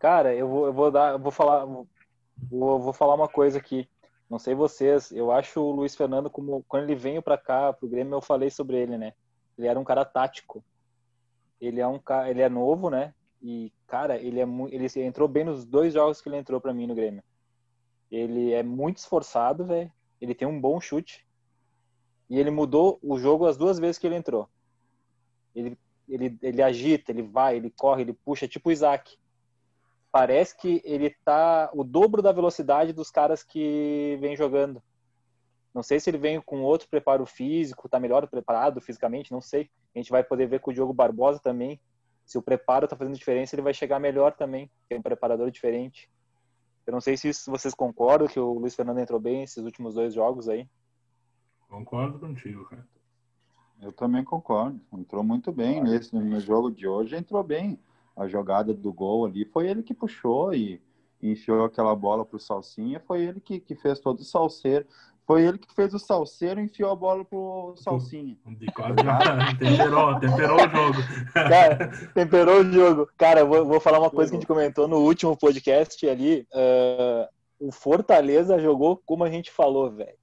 cara, 0.00 0.34
eu 0.34 0.48
vou, 0.48 0.66
eu 0.66 0.72
vou 0.72 0.90
dar, 0.90 1.12
eu 1.12 1.18
vou 1.18 1.30
falar, 1.30 1.64
vou, 1.64 2.80
vou 2.80 2.92
falar 2.92 3.14
uma 3.14 3.28
coisa 3.28 3.58
aqui. 3.58 3.88
Não 4.30 4.38
sei 4.38 4.54
vocês, 4.54 5.10
eu 5.10 5.32
acho 5.32 5.60
o 5.60 5.72
Luiz 5.72 5.96
Fernando 5.96 6.30
como 6.30 6.64
quando 6.68 6.84
ele 6.84 6.94
veio 6.94 7.20
para 7.20 7.36
cá 7.36 7.72
pro 7.72 7.88
Grêmio 7.88 8.14
eu 8.14 8.20
falei 8.20 8.48
sobre 8.48 8.76
ele, 8.76 8.96
né? 8.96 9.12
Ele 9.58 9.66
era 9.66 9.78
um 9.78 9.82
cara 9.82 10.04
tático. 10.04 10.64
Ele 11.60 11.80
é 11.80 11.86
um 11.86 11.98
cara, 11.98 12.30
ele 12.30 12.40
é 12.40 12.48
novo, 12.48 12.88
né? 12.88 13.12
E 13.42 13.72
cara, 13.88 14.16
ele 14.16 14.38
é 14.40 14.44
ele 14.70 14.88
entrou 15.04 15.26
bem 15.26 15.42
nos 15.44 15.64
dois 15.64 15.92
jogos 15.94 16.20
que 16.20 16.28
ele 16.28 16.36
entrou 16.36 16.60
para 16.60 16.72
mim 16.72 16.86
no 16.86 16.94
Grêmio. 16.94 17.24
Ele 18.08 18.52
é 18.52 18.62
muito 18.62 18.98
esforçado, 18.98 19.66
velho. 19.66 19.92
Ele 20.20 20.34
tem 20.34 20.46
um 20.46 20.60
bom 20.60 20.80
chute. 20.80 21.26
E 22.28 22.38
ele 22.38 22.50
mudou 22.50 23.00
o 23.02 23.18
jogo 23.18 23.46
as 23.46 23.56
duas 23.56 23.80
vezes 23.80 23.98
que 23.98 24.06
ele 24.06 24.16
entrou. 24.16 24.48
Ele 25.54 25.76
ele, 26.08 26.36
ele 26.42 26.60
agita, 26.60 27.12
ele 27.12 27.22
vai, 27.22 27.56
ele 27.56 27.70
corre, 27.70 28.02
ele 28.02 28.12
puxa, 28.12 28.48
tipo 28.48 28.68
o 28.68 28.72
Isaac 28.72 29.16
parece 30.12 30.56
que 30.56 30.80
ele 30.84 31.10
tá 31.24 31.70
o 31.72 31.84
dobro 31.84 32.20
da 32.20 32.32
velocidade 32.32 32.92
dos 32.92 33.10
caras 33.10 33.42
que 33.42 34.18
vem 34.20 34.36
jogando. 34.36 34.82
Não 35.72 35.82
sei 35.82 36.00
se 36.00 36.10
ele 36.10 36.18
vem 36.18 36.40
com 36.40 36.62
outro 36.62 36.88
preparo 36.88 37.24
físico, 37.24 37.88
tá 37.88 38.00
melhor 38.00 38.26
preparado 38.26 38.80
fisicamente, 38.80 39.30
não 39.30 39.40
sei. 39.40 39.70
A 39.94 39.98
gente 39.98 40.10
vai 40.10 40.24
poder 40.24 40.46
ver 40.46 40.60
com 40.60 40.70
o 40.70 40.74
Diogo 40.74 40.92
Barbosa 40.92 41.38
também. 41.38 41.80
Se 42.26 42.36
o 42.36 42.42
preparo 42.42 42.88
tá 42.88 42.96
fazendo 42.96 43.16
diferença, 43.16 43.54
ele 43.54 43.62
vai 43.62 43.74
chegar 43.74 44.00
melhor 44.00 44.32
também, 44.32 44.70
que 44.88 44.94
é 44.94 44.98
um 44.98 45.02
preparador 45.02 45.50
diferente. 45.50 46.10
Eu 46.86 46.92
não 46.92 47.00
sei 47.00 47.16
se 47.16 47.30
vocês 47.46 47.72
concordam 47.72 48.26
que 48.26 48.40
o 48.40 48.54
Luiz 48.54 48.74
Fernando 48.74 48.98
entrou 48.98 49.20
bem 49.20 49.44
esses 49.44 49.62
últimos 49.64 49.94
dois 49.94 50.12
jogos 50.12 50.48
aí. 50.48 50.68
Concordo 51.68 52.18
contigo, 52.18 52.64
cara. 52.64 52.86
Eu 53.80 53.92
também 53.92 54.24
concordo. 54.24 54.80
Entrou 54.92 55.22
muito 55.22 55.52
bem 55.52 55.80
nesse 55.80 56.14
no 56.14 56.40
jogo 56.40 56.70
de 56.70 56.86
hoje, 56.86 57.16
entrou 57.16 57.42
bem 57.44 57.78
a 58.20 58.28
jogada 58.28 58.74
do 58.74 58.92
gol 58.92 59.24
ali, 59.24 59.46
foi 59.46 59.66
ele 59.66 59.82
que 59.82 59.94
puxou 59.94 60.52
e 60.52 60.78
enfiou 61.22 61.64
aquela 61.64 61.96
bola 61.96 62.22
para 62.22 62.36
o 62.36 62.40
Salsinha, 62.40 63.00
foi 63.00 63.22
ele 63.22 63.40
que, 63.40 63.58
que 63.58 63.74
fez 63.74 63.98
todo 63.98 64.20
o 64.20 64.24
salseiro. 64.24 64.86
Foi 65.26 65.42
ele 65.42 65.58
que 65.58 65.72
fez 65.72 65.94
o 65.94 65.98
salseiro 65.98 66.60
e 66.60 66.64
enfiou 66.64 66.90
a 66.90 66.96
bola 66.96 67.24
pro 67.24 67.74
Salsinha. 67.76 68.36
temperou, 69.60 70.18
temperou 70.18 70.56
o 70.56 70.68
jogo. 70.68 70.98
Cara, 71.32 71.90
temperou 72.12 72.60
o 72.60 72.72
jogo. 72.72 73.08
Cara, 73.16 73.44
vou, 73.44 73.64
vou 73.64 73.78
falar 73.78 74.00
uma 74.00 74.10
coisa 74.10 74.30
que 74.30 74.36
a 74.36 74.40
gente 74.40 74.48
comentou 74.48 74.88
no 74.88 74.98
último 74.98 75.36
podcast 75.36 76.04
ali. 76.08 76.44
Uh, 76.52 77.68
o 77.68 77.70
Fortaleza 77.70 78.58
jogou 78.58 79.00
como 79.06 79.22
a 79.22 79.30
gente 79.30 79.52
falou, 79.52 79.88
velho. 79.92 80.18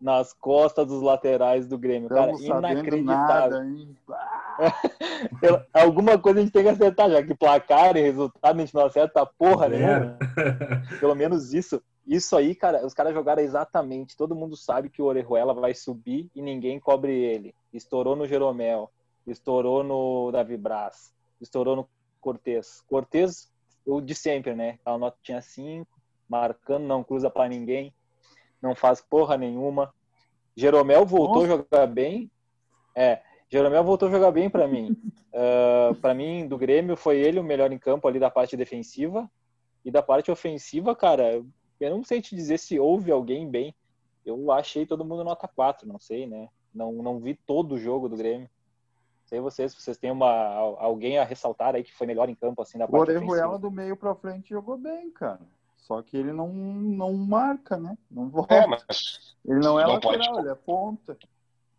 Nas 0.00 0.32
costas 0.32 0.86
dos 0.86 1.02
laterais 1.02 1.66
do 1.66 1.76
Grêmio, 1.76 2.08
cara. 2.08 2.30
Inacreditável. 2.32 3.64
Nada, 3.64 3.64
Alguma 5.72 6.18
coisa 6.18 6.40
a 6.40 6.42
gente 6.42 6.52
tem 6.52 6.62
que 6.62 6.68
acertar, 6.68 7.10
já 7.10 7.22
que 7.22 7.34
placar 7.34 7.96
e 7.96 8.02
resultado 8.02 8.56
a 8.56 8.60
gente 8.60 8.74
não 8.74 8.86
acerta 8.86 9.26
porra 9.26 9.68
né? 9.68 10.16
Pelo 11.00 11.14
menos 11.14 11.52
isso. 11.52 11.82
Isso 12.06 12.36
aí, 12.36 12.54
cara, 12.54 12.84
os 12.84 12.94
caras 12.94 13.14
jogaram 13.14 13.42
exatamente. 13.42 14.16
Todo 14.16 14.34
mundo 14.34 14.56
sabe 14.56 14.88
que 14.88 15.00
o 15.00 15.04
Orejuela 15.04 15.54
vai 15.54 15.72
subir 15.72 16.28
e 16.34 16.42
ninguém 16.42 16.80
cobre 16.80 17.12
ele. 17.12 17.54
Estourou 17.72 18.16
no 18.16 18.26
Jeromel, 18.26 18.90
estourou 19.26 19.84
no 19.84 20.32
Davi 20.32 20.56
Braz, 20.56 21.14
estourou 21.40 21.76
no 21.76 21.88
Cortez. 22.20 22.82
Cortez, 22.88 23.48
o 23.86 24.00
de 24.00 24.14
sempre, 24.14 24.54
né? 24.54 24.78
A 24.84 24.98
nota 24.98 25.16
tinha 25.22 25.40
cinco, 25.40 25.90
marcando, 26.28 26.84
não 26.84 27.04
cruza 27.04 27.30
para 27.30 27.48
ninguém, 27.48 27.94
não 28.60 28.74
faz 28.74 29.00
porra 29.00 29.36
nenhuma. 29.36 29.94
Jeromel 30.56 31.06
voltou 31.06 31.46
Nossa. 31.46 31.54
a 31.54 31.56
jogar 31.56 31.86
bem. 31.86 32.30
É, 32.94 33.22
Jeromel 33.52 33.84
voltou 33.84 34.08
a 34.08 34.10
jogar 34.10 34.32
bem 34.32 34.48
para 34.48 34.66
mim. 34.66 34.96
Uh, 35.32 35.94
para 35.94 36.12
mim, 36.12 36.46
do 36.46 36.58
Grêmio, 36.58 36.94
foi 36.94 37.16
ele 37.18 37.40
o 37.40 37.42
melhor 37.42 37.72
em 37.72 37.78
campo 37.78 38.06
ali 38.06 38.20
da 38.20 38.28
parte 38.28 38.54
defensiva. 38.54 39.30
E 39.82 39.90
da 39.90 40.02
parte 40.02 40.30
ofensiva, 40.30 40.94
cara, 40.94 41.42
eu 41.80 41.90
não 41.90 42.04
sei 42.04 42.20
te 42.20 42.36
dizer 42.36 42.58
se 42.58 42.78
houve 42.78 43.10
alguém 43.10 43.48
bem. 43.48 43.74
Eu 44.26 44.52
achei 44.52 44.84
todo 44.84 45.06
mundo 45.06 45.24
nota 45.24 45.48
4, 45.48 45.88
não 45.88 45.98
sei, 45.98 46.26
né? 46.26 46.50
Não, 46.74 46.92
não 46.92 47.18
vi 47.18 47.34
todo 47.34 47.76
o 47.76 47.78
jogo 47.78 48.10
do 48.10 48.16
Grêmio. 48.16 48.46
Sei 49.24 49.40
vocês, 49.40 49.74
vocês 49.74 49.96
têm 49.96 50.10
uma, 50.10 50.28
alguém 50.78 51.16
a 51.16 51.24
ressaltar 51.24 51.74
aí 51.74 51.82
que 51.82 51.94
foi 51.94 52.06
melhor 52.06 52.28
em 52.28 52.34
campo, 52.34 52.60
assim, 52.60 52.76
na 52.76 52.86
parte 52.86 53.10
O 53.10 53.14
Orejuela 53.14 53.58
do 53.58 53.70
meio 53.70 53.96
pra 53.96 54.14
frente 54.14 54.50
jogou 54.50 54.76
bem, 54.76 55.10
cara. 55.12 55.40
Só 55.78 56.02
que 56.02 56.14
ele 56.14 56.30
não, 56.30 56.52
não 56.52 57.14
marca, 57.14 57.78
né? 57.78 57.96
Não 58.10 58.28
volta. 58.28 58.54
É, 58.54 58.66
mas 58.66 59.34
ele 59.46 59.60
não 59.60 59.80
é 59.80 59.84
não 59.84 59.94
lateral, 59.94 60.32
pode... 60.34 60.38
ele 60.40 60.50
é 60.50 60.54
ponta. 60.54 61.16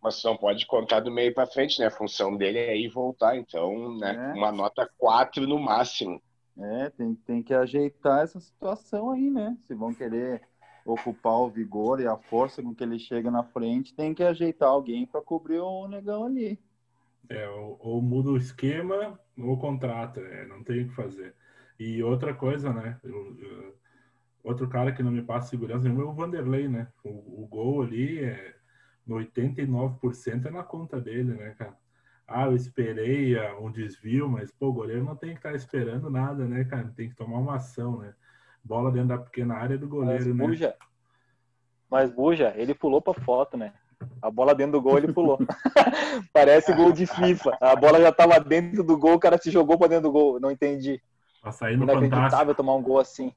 Mas 0.04 0.22
não 0.22 0.36
pode 0.36 0.66
contar 0.66 1.00
do 1.00 1.10
meio 1.10 1.32
para 1.32 1.46
frente, 1.46 1.80
né? 1.80 1.86
A 1.86 1.90
função 1.90 2.36
dele 2.36 2.58
é 2.58 2.76
ir 2.76 2.90
voltar. 2.90 3.38
Então, 3.38 3.96
né? 3.96 4.32
É. 4.34 4.38
Uma 4.38 4.52
nota 4.52 4.86
4 4.98 5.46
no 5.46 5.58
máximo. 5.58 6.20
É, 6.58 6.90
tem, 6.90 7.14
tem 7.14 7.42
que 7.42 7.54
ajeitar 7.54 8.22
essa 8.22 8.38
situação 8.38 9.10
aí, 9.10 9.30
né? 9.30 9.56
Se 9.66 9.74
vão 9.74 9.94
querer 9.94 10.42
ocupar 10.84 11.40
o 11.40 11.48
vigor 11.48 12.00
e 12.00 12.06
a 12.06 12.18
força 12.18 12.62
com 12.62 12.74
que 12.74 12.84
ele 12.84 12.98
chega 12.98 13.30
na 13.30 13.42
frente, 13.42 13.94
tem 13.94 14.12
que 14.12 14.22
ajeitar 14.22 14.68
alguém 14.68 15.06
para 15.06 15.22
cobrir 15.22 15.60
o 15.60 15.88
negão 15.88 16.26
ali. 16.26 16.58
É, 17.30 17.48
ou, 17.48 17.78
ou, 17.80 18.02
muda 18.02 18.28
o 18.28 18.36
esquema 18.36 19.18
ou 19.38 19.58
contrata, 19.58 20.20
é, 20.20 20.46
não 20.46 20.62
tem 20.62 20.82
o 20.82 20.88
que 20.90 20.94
fazer. 20.94 21.34
E 21.80 22.02
outra 22.02 22.34
coisa, 22.34 22.74
né? 22.74 23.00
Eu, 23.02 23.38
eu, 23.40 23.74
outro 24.42 24.68
cara 24.68 24.92
que 24.92 25.02
não 25.02 25.10
me 25.10 25.22
passa 25.22 25.48
segurança 25.48 25.88
é 25.88 25.90
o 25.90 26.12
Vanderlei, 26.12 26.68
né? 26.68 26.88
O, 27.02 27.42
o 27.42 27.46
gol 27.46 27.80
ali 27.80 28.22
é 28.22 28.54
89% 29.08 30.46
é 30.46 30.50
na 30.50 30.62
conta 30.62 31.00
dele, 31.00 31.34
né, 31.34 31.54
cara? 31.58 31.76
ah, 32.26 32.46
eu 32.46 32.56
esperei 32.56 33.38
ah, 33.38 33.56
um 33.58 33.70
desvio, 33.70 34.28
mas 34.28 34.50
pô, 34.50 34.68
o 34.68 34.72
goleiro 34.72 35.04
não 35.04 35.14
tem 35.14 35.30
que 35.30 35.36
estar 35.36 35.54
esperando 35.54 36.10
nada, 36.10 36.46
né, 36.46 36.64
cara? 36.64 36.92
Tem 36.96 37.08
que 37.08 37.14
tomar 37.14 37.38
uma 37.38 37.56
ação, 37.56 37.98
né? 37.98 38.14
Bola 38.62 38.90
dentro 38.90 39.08
da 39.08 39.18
pequena 39.18 39.54
área 39.56 39.76
do 39.76 39.86
goleiro, 39.86 40.34
mas, 40.34 40.36
né? 40.36 40.46
Buja, 40.46 40.76
mas 41.90 42.10
Buja, 42.10 42.54
ele 42.56 42.74
pulou 42.74 43.02
para 43.02 43.20
foto, 43.20 43.56
né? 43.56 43.72
A 44.20 44.30
bola 44.30 44.54
dentro 44.54 44.72
do 44.72 44.82
gol 44.82 44.98
ele 44.98 45.12
pulou. 45.12 45.38
Parece 46.32 46.74
gol 46.74 46.92
de 46.92 47.06
FIFA. 47.06 47.56
A 47.60 47.76
bola 47.76 48.00
já 48.00 48.08
estava 48.08 48.40
dentro 48.40 48.82
do 48.82 48.98
gol, 48.98 49.14
o 49.14 49.20
cara 49.20 49.38
se 49.38 49.50
jogou 49.50 49.78
para 49.78 49.88
dentro 49.88 50.04
do 50.04 50.12
gol. 50.12 50.40
Não 50.40 50.50
entendi. 50.50 51.00
Sair 51.52 51.76
no 51.76 51.84
Inacreditável 51.84 52.30
fantástico. 52.30 52.54
tomar 52.54 52.74
um 52.74 52.82
gol 52.82 52.98
assim. 52.98 53.32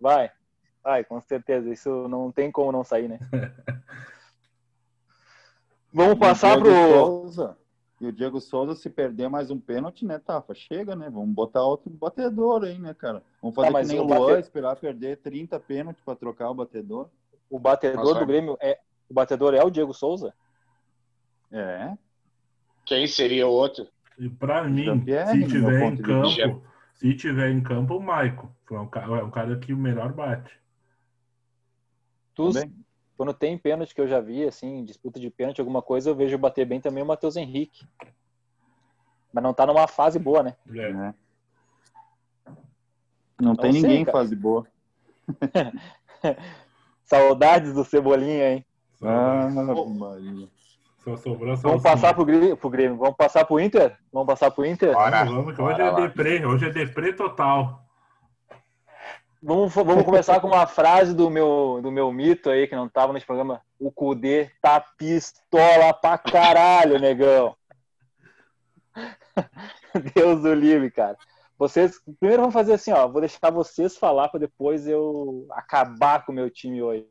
Vai. 0.00 0.30
Vai, 0.82 1.04
com 1.04 1.20
certeza. 1.20 1.70
Isso 1.70 2.08
não 2.08 2.32
tem 2.32 2.50
como 2.50 2.72
não 2.72 2.82
sair, 2.82 3.08
né? 3.08 3.18
Vamos 5.92 6.18
passar 6.18 6.58
pro. 6.58 6.70
Souza. 6.70 7.56
E 8.00 8.06
o 8.06 8.12
Diego 8.12 8.40
Souza, 8.40 8.74
se 8.74 8.88
perder 8.88 9.28
mais 9.28 9.50
um 9.50 9.60
pênalti, 9.60 10.06
né, 10.06 10.18
Tafa? 10.18 10.54
Chega, 10.54 10.96
né? 10.96 11.10
Vamos 11.10 11.34
botar 11.34 11.62
outro 11.62 11.90
batedor 11.90 12.64
aí, 12.64 12.78
né, 12.78 12.94
cara? 12.94 13.22
Vamos 13.42 13.54
fazer 13.54 13.72
tá, 13.72 13.80
que 13.82 13.88
nem 13.88 14.00
o 14.00 14.04
Luan, 14.04 14.26
bate... 14.28 14.40
esperar 14.40 14.76
perder 14.76 15.18
30 15.18 15.60
pênaltis 15.60 16.02
para 16.02 16.16
trocar 16.16 16.48
o 16.48 16.54
batedor. 16.54 17.10
O 17.50 17.58
batedor 17.58 18.04
Nossa, 18.04 18.20
do 18.20 18.26
Grêmio 18.26 18.56
é. 18.60 18.78
O 19.08 19.12
batedor 19.12 19.52
é 19.54 19.62
o 19.62 19.70
Diego 19.70 19.92
Souza? 19.92 20.32
É. 21.52 21.92
Quem 22.86 23.06
seria 23.06 23.46
o 23.46 23.50
outro? 23.50 23.86
E 24.18 24.30
para 24.30 24.64
mim, 24.64 25.04
se 25.04 25.46
tiver 25.46 25.82
em 25.82 25.96
campo, 25.96 26.62
se 26.94 27.14
tiver 27.14 27.50
em 27.50 27.62
campo, 27.62 27.96
o 27.96 28.00
Maico. 28.00 28.54
É 28.70 28.78
um 28.78 28.86
cara, 28.86 29.18
é 29.18 29.24
um 29.24 29.30
cara 29.30 29.58
que 29.58 29.72
o 29.72 29.76
melhor 29.76 30.12
bate. 30.12 30.52
Tu, 32.34 32.50
quando 33.20 33.34
tem 33.34 33.58
pênalti 33.58 33.94
que 33.94 34.00
eu 34.00 34.08
já 34.08 34.18
vi, 34.18 34.44
assim, 34.44 34.82
disputa 34.82 35.20
de 35.20 35.28
pênalti, 35.28 35.60
alguma 35.60 35.82
coisa, 35.82 36.08
eu 36.08 36.14
vejo 36.14 36.38
bater 36.38 36.64
bem 36.64 36.80
também 36.80 37.02
o 37.02 37.06
Matheus 37.06 37.36
Henrique. 37.36 37.86
Mas 39.30 39.44
não 39.44 39.52
tá 39.52 39.66
numa 39.66 39.86
fase 39.86 40.18
boa, 40.18 40.42
né? 40.42 40.56
É. 40.74 40.90
Não, 43.38 43.48
não 43.48 43.56
tem 43.56 43.74
sei, 43.74 43.82
ninguém 43.82 44.00
em 44.00 44.04
fase 44.06 44.34
boa. 44.34 44.66
Saudades 47.04 47.74
do 47.74 47.84
Cebolinha, 47.84 48.54
hein? 48.54 48.66
Ah, 49.02 49.50
Maria. 49.50 50.48
Só 51.04 51.14
sobrou 51.18 51.54
só 51.58 51.68
Vamos 51.68 51.82
passar 51.82 52.14
pro 52.14 52.24
Grêmio, 52.24 52.56
pro 52.56 52.70
Grêmio. 52.70 52.96
Vamos 52.96 53.16
passar 53.16 53.44
pro 53.44 53.60
Inter? 53.60 53.98
Vamos 54.10 54.28
passar 54.28 54.50
pro 54.50 54.64
Inter? 54.64 54.94
Bora, 54.94 55.26
vamos, 55.26 55.54
que 55.54 55.60
hoje 55.60 55.82
é 55.82 55.94
deprê, 55.94 56.46
hoje 56.46 56.64
é 56.64 56.70
deprê 56.70 57.12
total. 57.12 57.84
Vamos, 59.42 59.72
vamos 59.72 60.04
começar 60.04 60.38
com 60.38 60.48
uma 60.48 60.66
frase 60.66 61.14
do 61.14 61.30
meu, 61.30 61.80
do 61.82 61.90
meu 61.90 62.12
mito 62.12 62.50
aí, 62.50 62.66
que 62.66 62.76
não 62.76 62.88
tava 62.88 63.14
nesse 63.14 63.24
programa. 63.24 63.62
O 63.78 63.90
Kudê 63.90 64.50
tá 64.60 64.78
pistola 64.98 65.94
pra 65.94 66.18
caralho, 66.18 66.98
negão. 66.98 67.56
Deus 70.14 70.42
do 70.42 70.52
livre, 70.52 70.90
cara. 70.90 71.16
Vocês, 71.58 71.98
primeiro 72.18 72.42
vamos 72.42 72.52
fazer 72.52 72.74
assim, 72.74 72.92
ó. 72.92 73.08
Vou 73.08 73.22
deixar 73.22 73.50
vocês 73.50 73.96
falar 73.96 74.28
para 74.28 74.40
depois 74.40 74.86
eu 74.86 75.46
acabar 75.52 76.24
com 76.24 76.32
o 76.32 76.34
meu 76.34 76.50
time 76.50 76.82
hoje. 76.82 77.06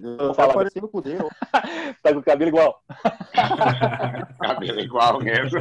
Eu 0.00 0.18
vou 0.18 0.34
falar 0.34 0.54
parecendo 0.54 0.88
com 0.88 0.98
o 0.98 1.02
Kudê. 1.02 1.16
tá 2.00 2.12
com 2.12 2.20
o 2.20 2.22
cabelo 2.22 2.48
igual. 2.48 2.80
cabelo 4.40 4.80
igual 4.80 5.20
mesmo. 5.20 5.60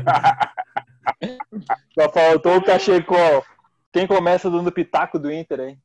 Só 1.99 2.09
faltou 2.09 2.57
o 2.57 2.63
cachecol. 2.63 3.43
Quem 3.91 4.05
começa 4.05 4.51
dando 4.51 4.71
pitaco 4.71 5.17
do 5.17 5.31
Inter, 5.31 5.61
hein? 5.61 5.81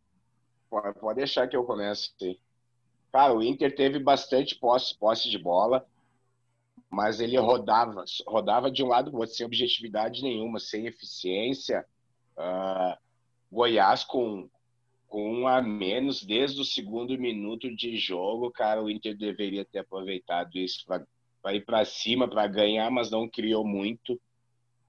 Pode, 0.71 0.99
pode 0.99 1.17
deixar 1.17 1.49
que 1.49 1.57
eu 1.57 1.65
comece. 1.65 2.13
Sim. 2.17 2.39
Cara, 3.13 3.35
o 3.35 3.43
Inter 3.43 3.75
teve 3.75 3.99
bastante 3.99 4.55
posse, 4.55 4.97
posse 4.97 5.29
de 5.29 5.37
bola, 5.37 5.85
mas 6.89 7.21
ele 7.21 7.37
rodava, 7.37 8.05
rodava 8.27 8.71
de 8.71 8.85
um 8.85 8.89
lado 8.89 9.11
pro 9.11 9.21
outro, 9.21 9.35
sem 9.35 9.45
objetividade 9.45 10.23
nenhuma, 10.23 10.61
sem 10.61 10.87
eficiência. 10.87 11.85
Uh, 12.37 12.97
Goiás 13.51 14.05
com, 14.05 14.49
com 15.09 15.41
um 15.41 15.49
a 15.49 15.61
menos 15.61 16.23
desde 16.23 16.61
o 16.61 16.65
segundo 16.65 17.19
minuto 17.19 17.75
de 17.75 17.97
jogo, 17.97 18.51
cara, 18.53 18.81
o 18.81 18.89
Inter 18.89 19.17
deveria 19.17 19.65
ter 19.65 19.81
aproveitado 19.81 20.57
isso 20.57 20.87
para 20.87 21.55
ir 21.55 21.65
para 21.65 21.85
cima, 21.85 22.29
para 22.29 22.47
ganhar, 22.47 22.91
mas 22.93 23.11
não 23.11 23.29
criou 23.29 23.67
muito. 23.67 24.21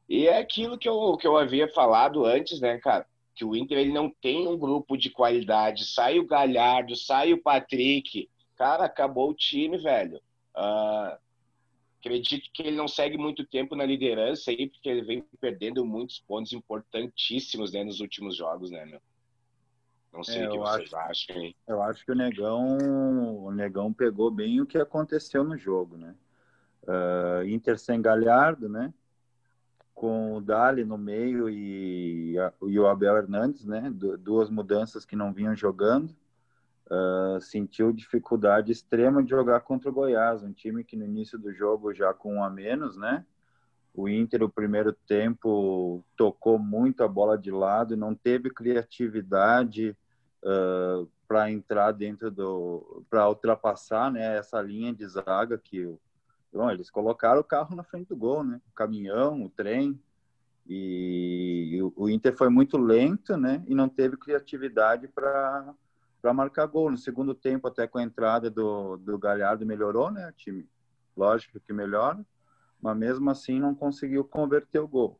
E 0.07 0.27
é 0.27 0.37
aquilo 0.37 0.77
que 0.77 0.87
eu, 0.87 1.17
que 1.17 1.25
eu 1.25 1.37
havia 1.37 1.67
falado 1.67 2.23
antes, 2.23 2.61
né, 2.61 2.77
cara? 2.77 3.07
Que 3.33 3.45
o 3.45 3.55
Inter 3.55 3.77
ele 3.77 3.93
não 3.93 4.09
tem 4.09 4.47
um 4.47 4.57
grupo 4.57 4.97
de 4.97 5.09
qualidade. 5.09 5.85
Sai 5.85 6.19
o 6.19 6.25
Galhardo, 6.25 6.95
sai 6.95 7.33
o 7.33 7.41
Patrick. 7.41 8.29
Cara, 8.55 8.85
acabou 8.85 9.29
o 9.29 9.33
time, 9.33 9.77
velho. 9.77 10.21
Uh, 10.55 11.17
acredito 11.99 12.49
que 12.53 12.63
ele 12.63 12.75
não 12.75 12.87
segue 12.87 13.17
muito 13.17 13.45
tempo 13.45 13.75
na 13.75 13.85
liderança 13.85 14.51
aí, 14.51 14.69
porque 14.69 14.89
ele 14.89 15.01
vem 15.01 15.23
perdendo 15.39 15.85
muitos 15.85 16.19
pontos 16.19 16.51
importantíssimos 16.53 17.71
né, 17.71 17.83
nos 17.83 17.99
últimos 17.99 18.35
jogos, 18.35 18.69
né, 18.69 18.85
meu? 18.85 19.01
Não 20.11 20.23
sei 20.23 20.41
é, 20.41 20.49
o 20.49 20.51
que 20.51 20.57
vocês 20.57 20.93
acho, 20.93 21.09
acham. 21.09 21.41
Hein? 21.41 21.55
Eu 21.65 21.81
acho 21.81 22.05
que 22.05 22.11
o 22.11 22.15
Negão, 22.15 22.77
o 23.45 23.51
Negão 23.51 23.93
pegou 23.93 24.29
bem 24.29 24.59
o 24.59 24.65
que 24.65 24.77
aconteceu 24.77 25.43
no 25.43 25.57
jogo, 25.57 25.95
né? 25.95 26.13
Uh, 26.83 27.47
Inter 27.47 27.79
sem 27.79 28.01
Galhardo, 28.01 28.67
né? 28.67 28.93
Com 30.01 30.33
o 30.33 30.41
Dali 30.41 30.83
no 30.83 30.97
meio 30.97 31.47
e, 31.47 32.33
e 32.63 32.79
o 32.79 32.87
Abel 32.87 33.17
Hernandes, 33.17 33.67
né? 33.67 33.93
duas 34.19 34.49
mudanças 34.49 35.05
que 35.05 35.15
não 35.15 35.31
vinham 35.31 35.55
jogando. 35.55 36.09
Uh, 36.87 37.39
sentiu 37.39 37.93
dificuldade 37.93 38.71
extrema 38.71 39.21
de 39.21 39.29
jogar 39.29 39.59
contra 39.59 39.91
o 39.91 39.93
Goiás, 39.93 40.41
um 40.41 40.51
time 40.51 40.83
que 40.83 40.97
no 40.97 41.05
início 41.05 41.37
do 41.37 41.53
jogo 41.53 41.93
já 41.93 42.15
com 42.15 42.37
um 42.37 42.43
a 42.43 42.49
menos, 42.49 42.97
né? 42.97 43.23
O 43.93 44.09
Inter, 44.09 44.41
o 44.41 44.49
primeiro 44.49 44.91
tempo, 44.91 46.03
tocou 46.17 46.57
muito 46.57 47.03
a 47.03 47.07
bola 47.07 47.37
de 47.37 47.51
lado, 47.51 47.95
não 47.95 48.15
teve 48.15 48.49
criatividade 48.49 49.95
uh, 50.43 51.07
para 51.27 51.51
entrar 51.51 51.91
dentro 51.91 52.31
do. 52.31 53.05
para 53.07 53.29
ultrapassar 53.29 54.11
né, 54.11 54.35
essa 54.35 54.59
linha 54.63 54.91
de 54.91 55.07
zaga 55.07 55.59
que 55.59 55.85
o, 55.85 55.99
Bom, 56.53 56.69
eles 56.69 56.89
colocaram 56.89 57.39
o 57.39 57.43
carro 57.43 57.75
na 57.75 57.83
frente 57.83 58.09
do 58.09 58.15
gol, 58.15 58.43
né? 58.43 58.59
O 58.69 58.75
caminhão, 58.75 59.43
o 59.43 59.49
trem. 59.49 59.99
E 60.67 61.79
o 61.95 62.09
Inter 62.09 62.35
foi 62.35 62.49
muito 62.49 62.77
lento, 62.77 63.35
né? 63.35 63.63
E 63.67 63.73
não 63.73 63.89
teve 63.89 64.17
criatividade 64.17 65.07
para 65.07 65.73
para 66.21 66.33
marcar 66.33 66.67
gol. 66.67 66.91
No 66.91 66.97
segundo 66.97 67.33
tempo, 67.33 67.67
até 67.67 67.87
com 67.87 67.97
a 67.97 68.03
entrada 68.03 68.49
do, 68.49 68.95
do 68.97 69.17
Galhardo, 69.17 69.65
melhorou, 69.65 70.11
né? 70.11 70.29
O 70.29 70.33
time, 70.33 70.69
lógico 71.17 71.59
que 71.59 71.73
melhora, 71.73 72.23
mas 72.79 72.95
mesmo 72.95 73.29
assim 73.29 73.59
não 73.59 73.73
conseguiu 73.73 74.23
converter 74.23 74.79
o 74.79 74.87
gol. 74.87 75.19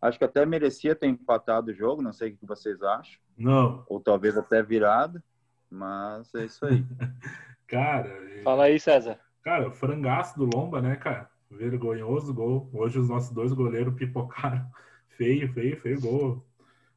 Acho 0.00 0.16
que 0.16 0.24
até 0.24 0.46
merecia 0.46 0.94
ter 0.94 1.08
empatado 1.08 1.72
o 1.72 1.74
jogo, 1.74 2.00
não 2.00 2.12
sei 2.12 2.30
o 2.30 2.36
que 2.36 2.46
vocês 2.46 2.80
acham. 2.82 3.18
Não. 3.36 3.84
Ou 3.88 4.00
talvez 4.00 4.36
até 4.36 4.62
virado, 4.62 5.20
mas 5.68 6.32
é 6.34 6.44
isso 6.44 6.64
aí. 6.64 6.84
cara. 7.66 8.08
Fala 8.44 8.64
aí, 8.64 8.78
César. 8.78 9.18
Cara, 9.48 9.70
frangaço 9.70 10.38
do 10.38 10.44
Lomba, 10.44 10.82
né, 10.82 10.94
cara? 10.96 11.30
Vergonhoso 11.50 12.34
gol. 12.34 12.68
Hoje 12.70 12.98
os 12.98 13.08
nossos 13.08 13.30
dois 13.30 13.50
goleiros 13.50 13.94
pipocaram. 13.94 14.70
Feio, 15.16 15.50
feio, 15.54 15.80
feio 15.80 15.98
gol. 16.02 16.46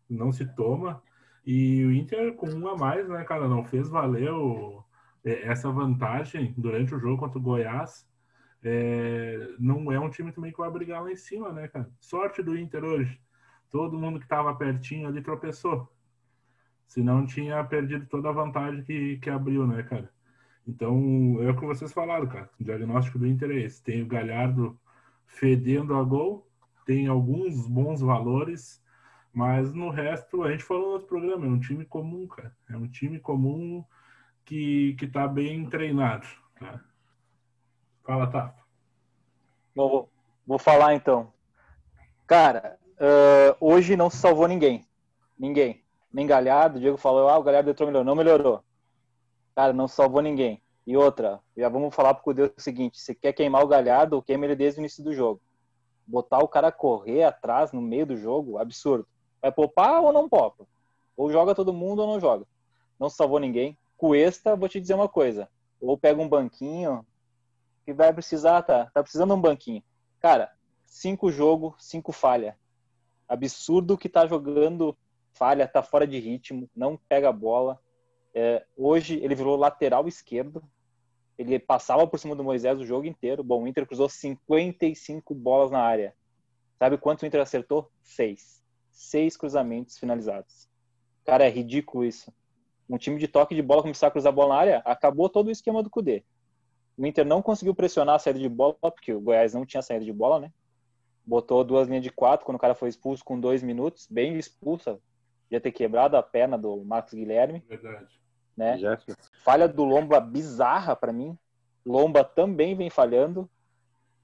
Não 0.10 0.34
se 0.34 0.46
toma. 0.54 1.02
E 1.46 1.86
o 1.86 1.94
Inter 1.94 2.36
com 2.36 2.50
um 2.50 2.68
a 2.68 2.76
mais, 2.76 3.08
né, 3.08 3.24
cara? 3.24 3.48
Não 3.48 3.64
fez 3.64 3.88
valer 3.88 4.34
o, 4.34 4.84
essa 5.24 5.72
vantagem 5.72 6.54
durante 6.58 6.94
o 6.94 7.00
jogo 7.00 7.20
contra 7.20 7.40
o 7.40 7.42
Goiás. 7.42 8.06
É, 8.62 9.56
não 9.58 9.90
é 9.90 9.98
um 9.98 10.10
time 10.10 10.34
também 10.34 10.52
que 10.52 10.58
vai 10.58 10.70
brigar 10.70 11.02
lá 11.02 11.10
em 11.10 11.16
cima, 11.16 11.54
né, 11.54 11.70
cara? 11.70 11.90
Sorte 12.02 12.44
do 12.44 12.58
Inter 12.58 12.84
hoje. 12.84 13.18
Todo 13.70 13.98
mundo 13.98 14.20
que 14.20 14.26
estava 14.26 14.54
pertinho 14.54 15.08
ali 15.08 15.22
tropeçou. 15.22 15.90
Senão 16.86 17.26
tinha 17.26 17.64
perdido 17.64 18.06
toda 18.08 18.28
a 18.28 18.34
vantagem 18.34 18.84
que, 18.84 19.18
que 19.20 19.30
abriu, 19.30 19.66
né, 19.66 19.84
cara? 19.84 20.12
Então, 20.68 21.38
é 21.42 21.50
o 21.50 21.58
que 21.58 21.66
vocês 21.66 21.92
falaram, 21.92 22.28
cara. 22.28 22.50
O 22.60 22.64
diagnóstico 22.64 23.18
do 23.18 23.28
Inter 23.28 23.52
é 23.52 23.60
esse. 23.62 23.84
Tem 23.84 24.02
o 24.02 24.08
Galhardo 24.08 24.80
fedendo 25.26 25.96
a 25.96 26.04
gol, 26.04 26.48
tem 26.86 27.08
alguns 27.08 27.68
bons 27.68 28.02
valores, 28.02 28.82
mas 29.34 29.74
no 29.74 29.90
resto, 29.90 30.44
a 30.44 30.52
gente 30.52 30.64
falou 30.64 30.88
no 30.88 30.94
outro 30.94 31.08
programa, 31.08 31.46
é 31.46 31.50
um 31.50 31.60
time 31.60 31.86
comum, 31.86 32.28
cara. 32.28 32.56
É 32.70 32.76
um 32.76 32.88
time 32.88 33.20
comum 33.20 33.84
que, 34.46 34.94
que 35.00 35.08
tá 35.08 35.28
bem 35.28 35.66
treinado. 35.68 36.28
Fala, 38.04 38.28
tá. 38.28 38.56
Vou, 39.76 40.10
vou 40.46 40.60
falar 40.60 40.96
então. 40.96 41.32
Cara, 42.28 42.78
uh, 42.98 43.56
hoje 43.60 43.96
não 43.96 44.10
se 44.10 44.18
salvou 44.18 44.48
ninguém. 44.48 44.86
Ninguém. 45.40 45.84
Nem 46.14 46.28
Galhardo, 46.28 46.78
o 46.78 46.82
Diego 46.82 46.98
falou, 46.98 47.30
ah, 47.30 47.38
o 47.38 47.44
Galhardo 47.44 47.70
entrou 47.70 47.88
melhor. 47.88 48.04
Não 48.04 48.16
melhorou. 48.16 48.64
Cara, 49.56 49.74
não 49.74 49.88
salvou 49.88 50.22
ninguém. 50.22 50.62
E 50.86 50.98
outra, 50.98 51.40
já 51.56 51.70
vamos 51.70 51.94
falar 51.94 52.14
pro 52.16 52.34
Deus 52.34 52.52
o 52.58 52.62
seguinte: 52.62 53.00
se 53.00 53.14
quer 53.14 53.34
queimar 53.34 53.64
o 53.64 53.68
Galhardo, 53.68 54.22
queima 54.22 54.46
ele 54.46 54.56
desde 54.56 54.80
o 54.80 54.82
início 54.82 55.04
do 55.04 55.14
jogo. 55.14 55.42
Botar 56.06 56.40
o 56.40 56.48
cara 56.48 56.72
correr 56.72 57.24
atrás 57.24 57.72
no 57.72 57.82
meio 57.82 58.06
do 58.06 58.18
jogo, 58.18 58.58
absurdo. 58.58 59.08
Vai 59.42 59.52
poupar 59.52 60.02
ou 60.02 60.12
não 60.12 60.28
popa? 60.28 60.68
Ou 61.16 61.32
joga 61.32 61.56
todo 61.56 61.74
mundo 61.74 62.02
ou 62.02 62.08
não 62.08 62.20
joga. 62.20 62.46
Não 63.00 63.10
salvou 63.10 63.40
ninguém. 63.40 63.78
Cuesta, 63.98 64.56
vou 64.56 64.68
te 64.68 64.80
dizer 64.80 64.94
uma 64.94 65.08
coisa. 65.08 65.50
Ou 65.80 65.98
pega 65.98 66.22
um 66.22 66.28
banquinho, 66.28 67.06
que 67.86 67.94
vai 67.94 68.14
precisar, 68.14 68.62
tá? 68.64 68.90
Tá 68.94 69.02
precisando 69.02 69.30
de 69.30 69.36
um 69.36 69.42
banquinho. 69.42 69.84
Cara, 70.20 70.52
cinco 70.86 71.32
jogo, 71.32 71.76
cinco 71.80 72.12
falha. 72.12 72.58
Absurdo 73.28 73.98
que 73.98 74.10
tá 74.10 74.28
jogando 74.28 74.96
falha, 75.34 75.68
tá 75.68 75.82
fora 75.82 76.06
de 76.06 76.20
ritmo, 76.20 76.70
não 76.76 76.98
pega 76.98 77.30
a 77.30 77.34
bola. 77.34 77.80
É, 78.34 78.66
hoje 78.78 79.20
ele 79.22 79.36
virou 79.36 79.56
lateral 79.56 80.08
esquerdo. 80.08 80.64
Ele 81.38 81.58
passava 81.60 82.06
por 82.08 82.20
cima 82.20 82.36
do 82.36 82.44
Moisés 82.44 82.80
o 82.80 82.86
jogo 82.86 83.06
inteiro. 83.06 83.44
Bom, 83.44 83.64
o 83.64 83.68
Inter 83.68 83.86
cruzou 83.86 84.08
55 84.08 85.34
bolas 85.34 85.72
na 85.72 85.82
área. 85.82 86.16
Sabe 86.78 86.98
quantos 86.98 87.24
o 87.24 87.26
Inter 87.26 87.42
acertou? 87.42 87.92
Seis. 88.02 88.64
Seis 88.92 89.36
cruzamentos 89.36 89.98
finalizados. 89.98 90.70
Cara, 91.26 91.46
é 91.46 91.50
ridículo 91.50 92.06
isso. 92.06 92.32
Um 92.90 92.98
time 92.98 93.18
de 93.20 93.28
toque 93.28 93.56
de 93.56 93.62
bola 93.62 93.82
começar 93.82 94.08
a 94.08 94.12
cruzar 94.12 94.32
a 94.32 94.36
bola 94.36 94.56
na 94.56 94.60
área, 94.60 94.78
acabou 94.80 95.30
todo 95.30 95.48
o 95.48 95.52
esquema 95.52 95.82
do 95.82 95.90
Cudê. 95.90 96.24
O 96.98 97.06
Inter 97.06 97.26
não 97.26 97.42
conseguiu 97.42 97.74
pressionar 97.74 98.16
a 98.16 98.20
saída 98.20 98.40
de 98.40 98.50
bola, 98.50 98.76
porque 98.82 99.14
o 99.14 99.22
Goiás 99.22 99.54
não 99.54 99.66
tinha 99.66 99.82
saída 99.82 100.04
de 100.04 100.12
bola, 100.12 100.42
né? 100.42 100.52
Botou 101.26 101.64
duas 101.64 101.88
linhas 101.88 102.04
de 102.04 102.12
quatro 102.12 102.46
quando 102.46 102.58
o 102.58 102.60
cara 102.60 102.76
foi 102.76 102.90
expulso 102.90 103.24
com 103.24 103.40
dois 103.40 103.64
minutos, 103.64 104.08
bem 104.10 104.38
expulsa. 104.38 105.00
Ia 105.50 105.62
ter 105.62 105.72
quebrado 105.72 106.18
a 106.18 106.24
perna 106.24 106.58
do 106.58 106.84
Marcos 106.84 107.14
Guilherme. 107.14 107.64
Verdade 107.68 108.21
né? 108.62 108.78
Falha 109.44 109.68
do 109.68 109.84
Lomba 109.84 110.20
bizarra 110.20 110.96
para 110.96 111.12
mim. 111.12 111.36
Lomba 111.84 112.24
também 112.24 112.76
vem 112.76 112.92
falhando. 112.92 113.50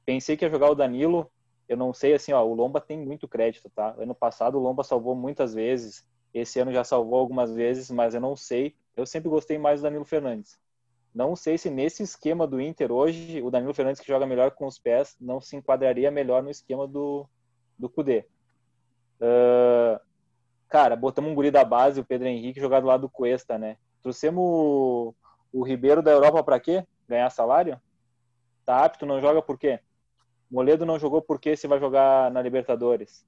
Pensei 0.05 0.37
que 0.37 0.45
ia 0.45 0.51
jogar 0.51 0.69
o 0.69 0.75
Danilo. 0.75 1.29
Eu 1.67 1.75
não 1.75 1.91
sei 1.91 2.13
assim, 2.13 2.31
ó, 2.31 2.43
o 2.43 2.53
Lomba 2.53 2.79
tem 2.79 2.97
muito 2.97 3.27
crédito, 3.27 3.69
tá? 3.69 3.95
Ano 3.97 4.13
passado 4.13 4.57
o 4.57 4.61
Lomba 4.61 4.83
salvou 4.83 5.15
muitas 5.15 5.55
vezes. 5.55 6.05
Esse 6.33 6.59
ano 6.59 6.71
já 6.71 6.83
salvou 6.83 7.17
algumas 7.17 7.51
vezes, 7.51 7.89
mas 7.89 8.13
eu 8.13 8.21
não 8.21 8.35
sei. 8.35 8.75
Eu 8.95 9.05
sempre 9.05 9.27
gostei 9.27 9.57
mais 9.57 9.79
do 9.79 9.83
Danilo 9.83 10.05
Fernandes. 10.05 10.59
Não 11.13 11.35
sei 11.35 11.57
se 11.57 11.69
nesse 11.71 12.03
esquema 12.03 12.45
do 12.45 12.61
Inter 12.61 12.91
hoje, 12.91 13.41
o 13.41 13.49
Danilo 13.49 13.73
Fernandes 13.73 13.99
que 13.99 14.07
joga 14.07 14.27
melhor 14.27 14.51
com 14.51 14.67
os 14.67 14.77
pés, 14.77 15.17
não 15.19 15.41
se 15.41 15.55
enquadraria 15.55 16.11
melhor 16.11 16.43
no 16.43 16.51
esquema 16.51 16.87
do, 16.87 17.27
do 17.77 17.89
Cudê. 17.89 18.27
Uh, 19.19 19.99
cara, 20.69 20.95
botamos 20.95 21.31
um 21.31 21.35
guri 21.35 21.49
da 21.49 21.65
base, 21.65 21.99
o 21.99 22.05
Pedro 22.05 22.27
Henrique, 22.27 22.59
jogar 22.59 22.81
do 22.81 22.87
lado 22.87 23.01
do 23.01 23.09
Cuesta, 23.09 23.57
né? 23.57 23.77
Trouxemos 24.01 24.43
o, 24.43 25.15
o 25.51 25.63
Ribeiro 25.63 26.01
da 26.01 26.11
Europa 26.11 26.43
para 26.43 26.59
quê? 26.59 26.85
Ganhar 27.07 27.29
salário? 27.29 27.79
Tá 28.65 28.83
apto, 28.83 29.05
não 29.05 29.21
joga 29.21 29.41
por 29.41 29.57
quê? 29.57 29.79
Moledo 30.49 30.85
não 30.85 30.99
jogou 30.99 31.21
por 31.21 31.39
quê 31.39 31.55
se 31.55 31.67
vai 31.67 31.79
jogar 31.79 32.31
na 32.31 32.41
Libertadores? 32.41 33.25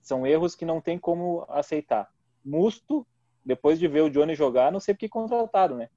São 0.00 0.26
erros 0.26 0.54
que 0.54 0.64
não 0.64 0.80
tem 0.80 0.98
como 0.98 1.44
aceitar. 1.48 2.10
Musto, 2.44 3.06
depois 3.44 3.78
de 3.78 3.88
ver 3.88 4.02
o 4.02 4.10
Johnny 4.10 4.34
jogar, 4.34 4.72
não 4.72 4.80
sei 4.80 4.94
porque 4.94 5.08
contrataram, 5.08 5.76
né? 5.76 5.88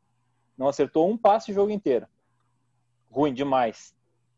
Não 0.57 0.67
acertou 0.67 1.09
um 1.09 1.17
passe 1.17 1.51
o 1.51 1.53
jogo 1.53 1.71
inteiro. 1.71 2.07
Ruim 3.09 3.33
demais. 3.33 3.95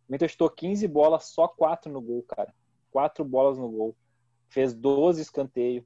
O 0.08 0.16
Inter 0.16 0.30
chutou 0.30 0.50
15 0.50 0.88
bolas, 0.88 1.26
só 1.26 1.48
4 1.48 1.92
no 1.92 2.02
gol, 2.02 2.24
cara. 2.24 2.54
4 2.92 3.24
bolas 3.24 3.58
no 3.58 3.70
gol. 3.70 3.96
Fez 4.48 4.74
12 4.74 5.22
escanteio. 5.22 5.86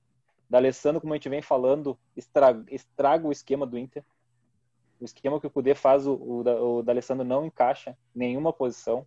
D'Alessandro, 0.54 1.02
como 1.02 1.14
a 1.14 1.18
gente 1.18 1.30
vem 1.30 1.42
falando, 1.42 1.98
estraga, 2.16 2.64
estraga 2.72 3.28
o 3.28 3.32
esquema 3.32 3.66
do 3.66 3.76
Inter. 3.76 4.06
O 5.02 5.04
esquema 5.04 5.40
que 5.40 5.48
o 5.48 5.50
Cudê 5.50 5.74
faz, 5.74 6.06
o, 6.06 6.14
o, 6.14 6.78
o 6.78 6.84
D'Alessandro 6.84 7.26
não 7.26 7.44
encaixa 7.44 7.98
nenhuma 8.14 8.54
posição. 8.54 9.04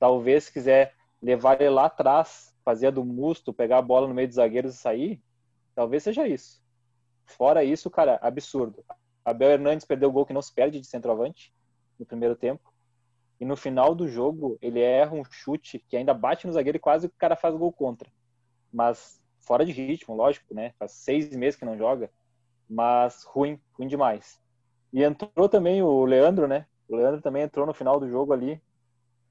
Talvez 0.00 0.44
se 0.44 0.52
quiser 0.52 0.96
levar 1.22 1.60
ele 1.60 1.70
lá 1.70 1.84
atrás, 1.84 2.52
fazer 2.64 2.90
do 2.90 3.04
Musto, 3.04 3.52
pegar 3.52 3.78
a 3.78 3.82
bola 3.82 4.08
no 4.08 4.14
meio 4.14 4.26
dos 4.26 4.34
zagueiros 4.34 4.74
e 4.74 4.78
sair, 4.78 5.22
talvez 5.76 6.02
seja 6.02 6.26
isso. 6.26 6.60
Fora 7.24 7.62
isso, 7.62 7.88
cara, 7.88 8.18
absurdo. 8.20 8.84
Abel 9.24 9.50
Hernandes 9.50 9.86
perdeu 9.86 10.08
o 10.08 10.12
gol 10.12 10.26
que 10.26 10.32
não 10.32 10.42
se 10.42 10.52
perde 10.52 10.80
de 10.80 10.88
centroavante 10.88 11.54
no 12.00 12.04
primeiro 12.04 12.34
tempo. 12.34 12.74
E 13.38 13.44
no 13.44 13.56
final 13.56 13.94
do 13.94 14.08
jogo, 14.08 14.58
ele 14.60 14.80
erra 14.80 15.14
um 15.14 15.22
chute 15.22 15.78
que 15.88 15.96
ainda 15.96 16.12
bate 16.12 16.48
no 16.48 16.52
zagueiro 16.52 16.78
e 16.78 16.80
quase 16.80 17.06
o 17.06 17.12
cara 17.16 17.36
faz 17.36 17.54
o 17.54 17.58
gol 17.58 17.72
contra. 17.72 18.10
Mas 18.72 19.20
fora 19.48 19.64
de 19.64 19.72
ritmo, 19.72 20.14
lógico, 20.14 20.54
né? 20.54 20.74
Faz 20.78 20.92
seis 20.92 21.34
meses 21.34 21.58
que 21.58 21.64
não 21.64 21.78
joga, 21.78 22.10
mas 22.68 23.24
ruim, 23.24 23.58
ruim 23.72 23.88
demais. 23.88 24.38
E 24.92 25.02
entrou 25.02 25.48
também 25.48 25.82
o 25.82 26.04
Leandro, 26.04 26.46
né? 26.46 26.66
O 26.86 26.94
Leandro 26.94 27.22
também 27.22 27.42
entrou 27.42 27.66
no 27.66 27.72
final 27.72 27.98
do 27.98 28.08
jogo 28.10 28.34
ali. 28.34 28.60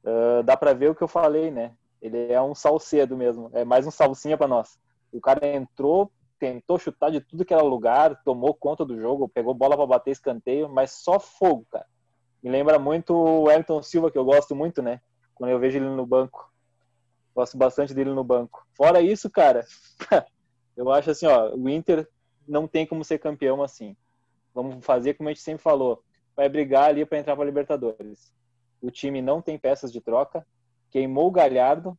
Uh, 0.03 0.41
dá 0.43 0.57
para 0.57 0.73
ver 0.73 0.89
o 0.89 0.95
que 0.95 1.03
eu 1.03 1.07
falei, 1.07 1.51
né? 1.51 1.73
Ele 2.01 2.31
é 2.31 2.41
um 2.41 2.55
salcedo 2.55 3.15
mesmo, 3.15 3.51
é 3.53 3.63
mais 3.63 3.85
um 3.85 3.91
salsinha 3.91 4.37
para 4.37 4.47
nós. 4.47 4.79
O 5.11 5.21
cara 5.21 5.45
entrou, 5.47 6.11
tentou 6.39 6.79
chutar 6.79 7.11
de 7.11 7.21
tudo 7.21 7.45
que 7.45 7.53
era 7.53 7.63
lugar, 7.63 8.21
tomou 8.23 8.53
conta 8.53 8.83
do 8.83 8.99
jogo, 8.99 9.29
pegou 9.29 9.53
bola 9.53 9.75
para 9.75 9.85
bater 9.85 10.11
escanteio, 10.11 10.67
mas 10.67 10.91
só 10.91 11.19
fogo, 11.19 11.65
cara. 11.71 11.85
Me 12.41 12.49
lembra 12.49 12.79
muito 12.79 13.13
o 13.15 13.51
Elton 13.51 13.83
Silva, 13.83 14.11
que 14.11 14.17
eu 14.17 14.25
gosto 14.25 14.55
muito, 14.55 14.81
né? 14.81 14.99
Quando 15.35 15.51
eu 15.51 15.59
vejo 15.59 15.77
ele 15.77 15.89
no 15.89 16.05
banco. 16.05 16.51
Gosto 17.37 17.55
bastante 17.55 17.93
dele 17.93 18.09
no 18.09 18.23
banco. 18.23 18.65
Fora 18.73 18.99
isso, 18.99 19.29
cara, 19.29 19.63
eu 20.75 20.91
acho 20.91 21.11
assim, 21.11 21.27
ó, 21.27 21.53
o 21.53 21.69
Inter 21.69 22.09
não 22.47 22.67
tem 22.67 22.83
como 22.83 23.03
ser 23.03 23.19
campeão 23.19 23.61
assim. 23.61 23.95
Vamos 24.55 24.83
fazer 24.83 25.13
como 25.13 25.29
a 25.29 25.31
gente 25.31 25.43
sempre 25.43 25.61
falou, 25.61 26.03
vai 26.35 26.49
brigar 26.49 26.85
ali 26.85 27.05
para 27.05 27.19
entrar 27.19 27.35
para 27.35 27.45
Libertadores. 27.45 28.33
O 28.81 28.89
time 28.89 29.21
não 29.21 29.39
tem 29.39 29.55
peças 29.55 29.91
de 29.91 30.01
troca, 30.01 30.47
queimou 30.89 31.27
o 31.27 31.31
Galhardo, 31.31 31.95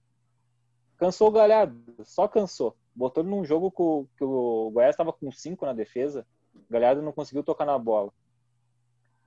cansou 0.97 1.29
o 1.29 1.31
Galhardo, 1.31 1.79
só 2.03 2.27
cansou. 2.27 2.77
Botou 2.93 3.23
ele 3.23 3.31
num 3.31 3.45
jogo 3.45 3.71
que 4.17 4.25
o 4.25 4.73
Goiás 4.73 4.95
estava 4.95 5.13
com 5.13 5.31
cinco 5.31 5.65
na 5.65 5.73
defesa, 5.73 6.27
o 6.53 6.65
Galhardo 6.69 7.01
não 7.01 7.13
conseguiu 7.13 7.45
tocar 7.45 7.65
na 7.65 7.79
bola. 7.79 8.13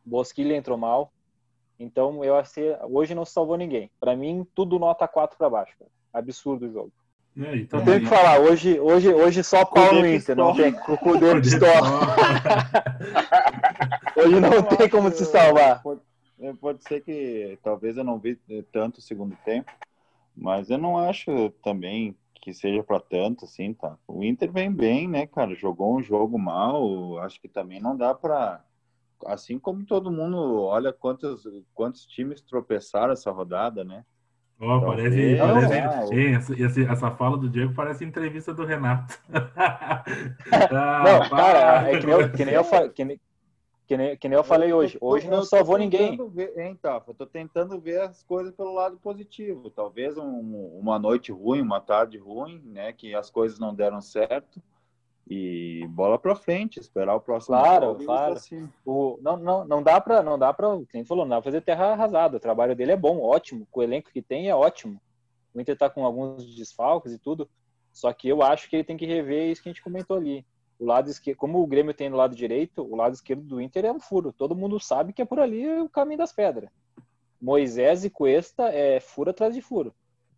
Bosquilha 0.04 0.58
entrou 0.58 0.78
mal. 0.78 1.14
Então, 1.80 2.22
eu 2.22 2.36
acho 2.36 2.56
que 2.56 2.78
hoje 2.90 3.16
não 3.16 3.24
salvou 3.24 3.56
ninguém. 3.56 3.90
Para 3.98 4.14
mim, 4.14 4.46
tudo 4.54 4.78
nota 4.78 5.08
4 5.08 5.38
para 5.38 5.50
baixo. 5.50 5.74
Cara. 5.80 6.01
Absurdo 6.14 6.68
o 6.68 6.72
jogo. 6.72 6.92
É, 7.38 7.56
então, 7.58 7.80
não 7.80 7.86
tem 7.86 7.98
o 7.98 8.02
que 8.02 8.08
falar, 8.08 8.40
hoje, 8.42 8.78
hoje, 8.78 9.08
hoje 9.14 9.42
só 9.42 9.64
pau 9.64 9.94
no 9.94 10.06
Inter, 10.06 10.36
não 10.36 10.54
tem 10.54 10.76
o 10.88 10.98
poder 10.98 11.40
de 11.40 11.52
Hoje 14.18 14.40
não 14.42 14.62
tem 14.64 14.90
como 14.90 15.10
se 15.12 15.24
salvar. 15.26 15.82
Pode, 15.82 16.02
é, 16.42 16.52
pode 16.54 16.84
ser 16.84 17.02
que 17.02 17.58
talvez 17.64 17.96
eu 17.96 18.04
não 18.04 18.20
vi 18.20 18.38
tanto 18.72 18.98
o 18.98 19.02
segundo 19.02 19.34
tempo, 19.46 19.72
mas 20.36 20.70
eu 20.70 20.78
não 20.78 20.98
acho 20.98 21.52
também 21.64 22.18
que 22.42 22.54
seja 22.54 22.84
para 22.84 23.00
tanto, 23.00 23.46
assim, 23.46 23.74
tá? 23.74 23.98
O 24.08 24.24
Inter 24.24 24.52
vem 24.52 24.70
bem, 24.70 25.08
né, 25.08 25.26
cara? 25.26 25.56
Jogou 25.56 25.96
um 25.96 26.02
jogo 26.02 26.38
mal, 26.38 27.20
acho 27.20 27.40
que 27.40 27.48
também 27.48 27.80
não 27.80 27.96
dá 27.96 28.14
para 28.14 28.62
assim 29.28 29.60
como 29.60 29.86
todo 29.86 30.12
mundo 30.12 30.64
olha 30.64 30.92
quantos 30.92 31.44
quantos 31.76 32.08
times 32.08 32.42
tropeçaram 32.42 33.14
essa 33.14 33.32
rodada, 33.32 33.84
né? 33.84 34.04
Oh, 34.64 34.80
parece, 34.80 35.38
parece 35.38 35.74
é, 36.14 36.34
essa, 36.34 36.84
essa, 36.84 37.12
fala 37.12 37.36
do 37.36 37.50
Diego 37.50 37.74
parece 37.74 38.06
entrevista 38.06 38.54
do 38.54 38.64
Renato. 38.64 39.20
ah, 39.58 41.04
não, 41.04 41.30
cara, 41.30 41.90
é 41.90 42.00
que 42.00 42.06
nem 42.06 42.16
eu, 42.16 42.32
que 42.32 42.46
nem 42.46 42.54
eu, 42.54 42.92
que 42.92 43.04
nem, 43.04 43.20
que 43.88 43.98
nem, 43.98 44.18
que 44.18 44.30
nem 44.30 44.38
eu 44.38 44.44
falei 44.44 44.72
hoje. 44.72 45.00
Hoje 45.02 45.28
não 45.28 45.44
salvou 45.44 45.80
ninguém. 45.80 46.16
Ver, 46.30 46.54
hein, 46.60 46.78
tá, 46.80 47.02
eu 47.08 47.14
tô 47.16 47.26
tentando 47.26 47.80
ver 47.80 48.02
as 48.02 48.22
coisas 48.22 48.54
pelo 48.54 48.72
lado 48.72 48.98
positivo. 48.98 49.72
Talvez 49.72 50.16
um, 50.16 50.78
uma 50.80 51.00
noite 51.00 51.32
ruim, 51.32 51.62
uma 51.62 51.82
tarde 51.82 52.20
ruim, 52.20 52.62
né? 52.64 52.94
Que 52.94 53.16
as 53.16 53.32
coisas 53.32 53.58
não 53.58 53.74
deram 53.74 54.00
certo. 54.00 54.62
E 55.32 55.88
bola 55.88 56.20
para 56.20 56.36
frente, 56.36 56.80
esperar 56.80 57.16
o 57.16 57.22
próximo. 57.22 57.58
Claro, 57.58 57.96
claro. 57.96 58.34
Assim. 58.34 58.68
O, 58.86 59.18
não, 59.22 59.38
não, 59.38 59.66
não 59.66 59.82
dá 59.82 60.02
para, 60.02 60.22
não 60.22 60.38
dá 60.38 60.52
para, 60.54 60.68
quem 60.90 61.06
falou, 61.06 61.24
não 61.24 61.30
dá 61.30 61.42
pra 61.42 61.52
fazer 61.52 61.62
terra 61.62 61.94
arrasada. 61.94 62.36
O 62.36 62.40
trabalho 62.40 62.76
dele 62.76 62.92
é 62.92 62.98
bom, 62.98 63.22
ótimo. 63.22 63.66
O 63.72 63.82
elenco 63.82 64.12
que 64.12 64.22
tem 64.22 64.50
é 64.50 64.56
ótimo. 64.56 65.00
O 65.54 65.62
Inter 65.62 65.78
tá 65.78 65.90
com 65.90 66.06
alguns 66.06 66.56
desfalques 66.56 67.14
e 67.14 67.18
tudo. 67.18 67.50
Só 67.94 68.12
que 68.12 68.28
eu 68.28 68.42
acho 68.42 68.70
que 68.70 68.76
ele 68.76 68.84
tem 68.84 68.98
que 68.98 69.06
rever 69.06 69.50
isso 69.50 69.64
que 69.64 69.70
a 69.70 69.72
gente 69.72 69.84
comentou 69.84 70.18
ali 70.18 70.46
o 70.82 70.86
lado 70.86 71.12
esquerdo, 71.12 71.38
como 71.38 71.62
o 71.62 71.68
Grêmio 71.68 71.94
tem 71.94 72.10
no 72.10 72.18
lado 72.18 72.36
direito, 72.36 72.82
o 72.82 72.96
lado 72.96 73.14
esquerdo 73.14 73.44
do 73.44 73.62
Inter 73.62 73.86
é 73.86 73.92
um 73.92 74.00
furo. 74.00 74.34
Todo 74.34 74.56
mundo 74.56 74.80
sabe 74.80 75.14
que 75.14 75.22
é 75.22 75.26
por 75.26 75.40
ali 75.40 75.80
o 75.80 75.88
caminho 75.88 76.18
das 76.18 76.34
pedras. 76.34 76.72
Moisés 77.40 78.04
e 78.04 78.10
Cuesta 78.10 78.64
é 78.70 79.00
furo 79.00 79.30
atrás 79.30 79.54
de 79.54 79.62
furo. 79.62 79.94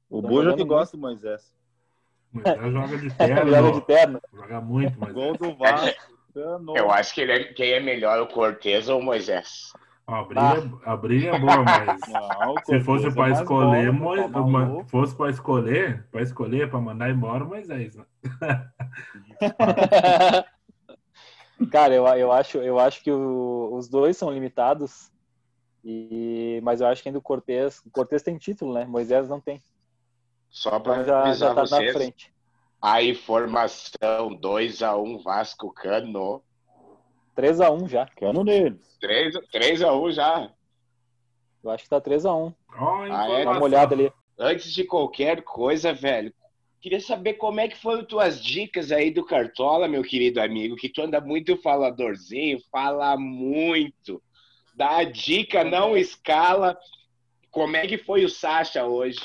O 0.09 0.21
Buja 0.21 0.53
que 0.53 0.65
gosta 0.65 0.97
do 0.97 1.01
Moisés. 1.01 1.55
Moisés 2.33 2.73
joga 2.73 2.97
de 2.97 3.13
terno. 3.15 3.51
joga 3.51 3.71
de 3.71 3.81
terno. 3.81 4.19
Joga 4.33 4.61
muito, 4.61 4.99
mas. 4.99 5.13
Gol 5.13 5.37
do 5.37 5.55
Vasco. 5.55 6.13
Eu 6.75 6.91
acho 6.91 7.13
que 7.13 7.21
ele 7.21 7.31
é, 7.31 7.43
quem 7.53 7.73
é 7.73 7.79
melhor, 7.79 8.19
o 8.19 8.25
Cortez 8.27 8.89
ou 8.89 8.99
o 8.99 9.03
Moisés. 9.03 9.71
a, 10.07 10.23
briga, 10.97 11.31
ah. 11.31 11.35
é 11.35 11.39
boa, 11.39 11.63
mas 11.63 11.99
não, 12.09 12.55
se 12.65 12.79
fosse 12.81 13.13
para 13.13 13.29
é 13.29 13.33
escolher, 13.33 13.91
bom, 13.91 14.81
tá 14.81 14.89
fosse 14.89 15.15
para 15.15 15.29
escolher, 15.29 16.07
para 16.11 16.23
escolher, 16.23 16.67
para 16.69 16.81
mandar 16.81 17.11
embora 17.11 17.43
o 17.43 17.47
Moisés. 17.47 17.95
Né? 17.95 18.05
Cara, 21.71 21.93
eu, 21.93 22.07
eu, 22.07 22.31
acho, 22.31 22.57
eu 22.57 22.79
acho 22.79 23.03
que 23.03 23.11
o, 23.11 23.69
os 23.73 23.87
dois 23.87 24.17
são 24.17 24.31
limitados, 24.31 25.11
e, 25.83 26.59
mas 26.63 26.81
eu 26.81 26.87
acho 26.87 27.03
que 27.03 27.09
ainda 27.09 27.19
o 27.19 27.21
Cortez, 27.21 27.79
o 27.85 27.91
Cortez 27.91 28.23
tem 28.23 28.37
título, 28.37 28.73
né? 28.73 28.85
Moisés 28.85 29.29
não 29.29 29.39
tem. 29.39 29.61
Só 30.53 30.79
para 30.79 31.01
então 31.01 31.05
já, 31.25 31.33
já 31.33 31.55
tá 31.55 31.61
vocês, 31.61 31.93
na 31.93 31.99
frente. 31.99 32.31
a 32.79 33.01
informação 33.01 34.39
2x1 34.39 35.23
Vasco 35.23 35.73
Cano. 35.73 36.43
3x1 37.35 37.89
já. 37.89 38.05
Cano 38.05 38.43
neles. 38.43 38.99
3x1 39.01 40.11
já. 40.11 40.51
Eu 41.63 41.71
acho 41.71 41.83
que 41.85 41.89
tá 41.89 41.99
3x1. 41.99 42.53
Oh, 42.69 42.85
ah, 43.11 43.27
é? 43.31 43.45
Dá 43.45 43.51
uma 43.51 43.63
olhada 43.63 43.95
ali. 43.95 44.13
Antes 44.37 44.71
de 44.71 44.83
qualquer 44.83 45.41
coisa, 45.41 45.91
velho, 45.91 46.31
Queria 46.79 46.99
saber 46.99 47.35
como 47.35 47.61
é 47.61 47.69
que 47.69 47.77
foram 47.77 48.03
tuas 48.03 48.43
dicas 48.43 48.91
aí 48.91 49.09
do 49.09 49.23
Cartola, 49.23 49.87
meu 49.87 50.03
querido 50.03 50.41
amigo, 50.41 50.75
que 50.75 50.89
tu 50.89 51.01
anda 51.01 51.21
muito 51.21 51.55
faladorzinho, 51.55 52.59
fala 52.69 53.15
muito. 53.15 54.21
Dá 54.75 54.97
a 54.97 55.03
dica, 55.05 55.63
não 55.63 55.95
escala. 55.95 56.77
Como 57.49 57.77
é 57.77 57.87
que 57.87 57.97
foi 57.97 58.25
o 58.25 58.29
Sacha 58.29 58.83
hoje? 58.85 59.21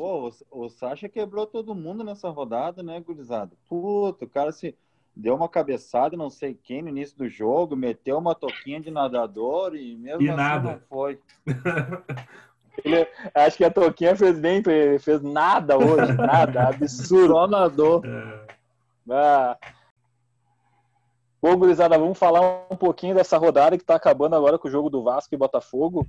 Pô, 0.00 0.30
o, 0.50 0.64
o 0.64 0.70
Sacha 0.70 1.10
quebrou 1.10 1.46
todo 1.46 1.74
mundo 1.74 2.02
nessa 2.02 2.30
rodada, 2.30 2.82
né, 2.82 2.98
gurizada? 3.00 3.54
Puta, 3.68 4.24
o 4.24 4.28
cara 4.30 4.50
se 4.50 4.74
deu 5.14 5.34
uma 5.34 5.46
cabeçada, 5.46 6.16
não 6.16 6.30
sei 6.30 6.54
quem, 6.54 6.80
no 6.80 6.88
início 6.88 7.18
do 7.18 7.28
jogo, 7.28 7.76
meteu 7.76 8.16
uma 8.16 8.34
toquinha 8.34 8.80
de 8.80 8.90
nadador 8.90 9.76
e 9.76 9.98
mesmo 9.98 10.22
e 10.22 10.30
assim 10.30 10.36
nada. 10.38 10.72
não 10.72 10.80
foi. 10.88 11.20
Ele, 12.82 13.06
acho 13.34 13.58
que 13.58 13.64
a 13.64 13.70
Toquinha 13.70 14.16
fez 14.16 14.38
bem, 14.38 14.62
ele 14.64 14.98
fez 14.98 15.20
nada 15.20 15.76
hoje, 15.76 16.14
nada, 16.14 16.68
absurdo. 16.70 17.34
Só 17.34 17.46
nadou. 17.46 18.02
É. 18.02 18.46
Ah. 19.10 19.58
Bom, 21.42 21.54
gurizada, 21.56 21.98
vamos 21.98 22.18
falar 22.18 22.66
um 22.70 22.76
pouquinho 22.76 23.14
dessa 23.14 23.36
rodada 23.36 23.76
que 23.76 23.82
está 23.82 23.96
acabando 23.96 24.34
agora 24.34 24.58
com 24.58 24.66
o 24.66 24.70
jogo 24.70 24.88
do 24.88 25.02
Vasco 25.02 25.34
e 25.34 25.36
Botafogo. 25.36 26.06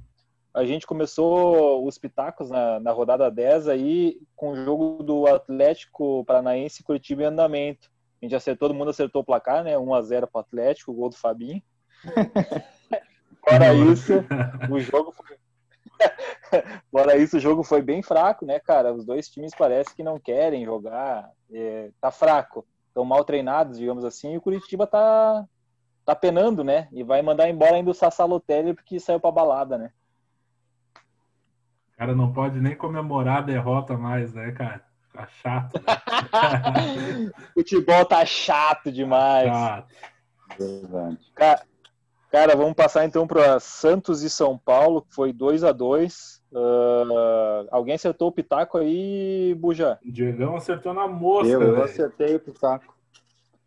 A 0.53 0.65
gente 0.65 0.85
começou 0.85 1.85
os 1.85 1.97
pitacos 1.97 2.49
na, 2.49 2.79
na 2.79 2.91
rodada 2.91 3.31
10 3.31 3.69
aí 3.69 4.19
com 4.35 4.51
o 4.51 4.55
jogo 4.55 5.01
do 5.01 5.25
Atlético 5.27 6.25
Paranaense 6.25 6.83
Curitiba 6.83 7.23
em 7.23 7.27
andamento. 7.27 7.89
A 8.21 8.25
gente 8.25 8.35
acertou, 8.35 8.67
todo 8.67 8.77
mundo 8.77 8.91
acertou 8.91 9.21
o 9.21 9.25
placar, 9.25 9.63
né? 9.63 9.75
1x0 9.75 10.27
para 10.27 10.29
o 10.33 10.39
Atlético, 10.39 10.91
o 10.91 10.95
gol 10.95 11.09
do 11.09 11.15
Fabinho. 11.15 11.61
Fora 13.47 13.73
isso, 13.73 14.13
o 14.69 14.79
jogo 14.79 15.11
foi 15.11 15.37
Fora 16.91 17.17
isso, 17.17 17.37
o 17.37 17.39
jogo 17.39 17.63
foi 17.63 17.81
bem 17.81 18.01
fraco, 18.01 18.45
né, 18.45 18.59
cara? 18.59 18.93
Os 18.93 19.05
dois 19.05 19.29
times 19.29 19.53
parece 19.57 19.95
que 19.95 20.03
não 20.03 20.19
querem 20.19 20.65
jogar, 20.65 21.29
é, 21.51 21.89
tá 21.99 22.11
fraco, 22.11 22.65
estão 22.87 23.05
mal 23.05 23.23
treinados, 23.23 23.77
digamos 23.77 24.03
assim, 24.03 24.33
e 24.33 24.37
o 24.37 24.41
Curitiba 24.41 24.85
tá, 24.85 25.45
tá 26.05 26.15
penando, 26.15 26.63
né? 26.63 26.87
E 26.91 27.03
vai 27.03 27.21
mandar 27.21 27.49
embora 27.49 27.75
ainda 27.75 27.91
o 27.91 27.95
Sassalotelli 27.95 28.73
porque 28.73 28.99
saiu 28.99 29.19
pra 29.19 29.31
balada, 29.31 29.77
né? 29.77 29.91
Cara, 32.01 32.15
não 32.15 32.33
pode 32.33 32.59
nem 32.59 32.75
comemorar 32.75 33.37
a 33.37 33.41
derrota 33.41 33.95
mais, 33.95 34.33
né, 34.33 34.51
cara? 34.53 34.83
Tá 35.13 35.27
chato. 35.27 35.73
Né? 35.75 37.31
Futebol 37.53 38.03
tá 38.05 38.25
chato 38.25 38.91
demais. 38.91 39.47
Chato. 39.47 39.87
Verdade. 40.57 41.19
Cara, 41.35 41.61
Cara, 42.31 42.55
vamos 42.55 42.73
passar 42.73 43.05
então 43.05 43.27
para 43.27 43.59
Santos 43.59 44.23
e 44.23 44.31
São 44.31 44.57
Paulo, 44.57 45.03
que 45.03 45.13
foi 45.13 45.31
2 45.31 45.63
a 45.63 45.71
2 45.71 46.41
uh, 46.51 46.57
ah, 46.57 47.65
Alguém 47.69 47.93
acertou 47.93 48.29
o 48.29 48.31
pitaco 48.31 48.79
aí, 48.79 49.55
Buja? 49.59 49.99
Diegão 50.03 50.55
acertou 50.55 50.95
na 50.95 51.07
mosca. 51.07 51.49
Eu, 51.49 51.61
eu 51.61 51.83
acertei 51.83 52.33
o 52.33 52.39
pitaco. 52.39 52.95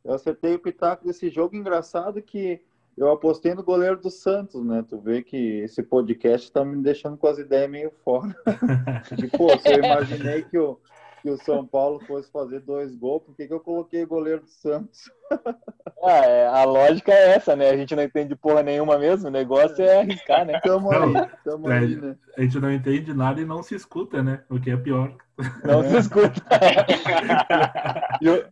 Eu 0.05 0.13
acertei 0.13 0.57
o 0.57 0.59
pitaco 0.59 1.05
desse 1.05 1.31
jogo 1.31 1.55
engraçado 1.55 2.21
que 2.21 2.61
eu 2.97 3.11
apostei 3.11 3.55
no 3.55 3.63
goleiro 3.63 4.01
do 4.01 4.11
Santos, 4.11 4.65
né? 4.65 4.85
Tu 4.89 4.99
vê 5.01 5.23
que 5.23 5.61
esse 5.61 5.83
podcast 5.83 6.51
tá 6.51 6.65
me 6.65 6.83
deixando 6.83 7.17
com 7.17 7.27
as 7.27 7.39
ideias 7.39 7.71
meio 7.71 7.93
fora. 8.05 8.35
e, 9.19 9.27
pô, 9.37 9.49
se 9.59 9.73
eu 9.73 9.85
imaginei 9.85 10.43
que 10.43 10.57
o, 10.59 10.79
que 11.21 11.31
o 11.31 11.37
São 11.39 11.67
Paulo 11.67 12.01
fosse 12.07 12.31
fazer 12.31 12.61
dois 12.61 12.95
gols, 12.95 13.23
por 13.25 13.35
que, 13.35 13.49
que 13.49 13.53
eu 13.53 13.61
coloquei 13.61 14.05
o 14.05 14.09
goleiro 14.09 14.43
do 14.43 14.49
Santos? 14.49 15.11
Ah, 16.07 16.27
é, 16.27 16.47
a 16.47 16.65
lógica 16.65 17.11
é 17.11 17.31
essa, 17.31 17.57
né? 17.57 17.71
A 17.71 17.77
gente 17.79 17.97
não 17.97 18.03
entende 18.03 18.37
porra 18.37 18.63
nenhuma 18.63 18.99
mesmo, 18.99 19.29
o 19.29 19.31
negócio 19.31 19.83
é 19.83 20.01
arriscar, 20.01 20.45
né? 20.45 20.61
Tamo 20.61 20.91
aí, 20.93 21.31
tamo 21.43 21.73
é, 21.73 21.79
aí, 21.79 21.97
né? 21.97 22.15
A 22.37 22.43
gente 22.43 22.61
não 22.61 22.71
entende 22.71 23.15
nada 23.15 23.41
e 23.41 23.45
não 23.47 23.63
se 23.63 23.75
escuta, 23.75 24.23
né? 24.23 24.43
O 24.51 24.61
que 24.61 24.71
é 24.71 24.77
pior. 24.77 25.17
Não 25.65 25.83
se 25.83 25.97
escuta. 25.97 26.43
e, 28.21 28.29
o, 28.29 28.45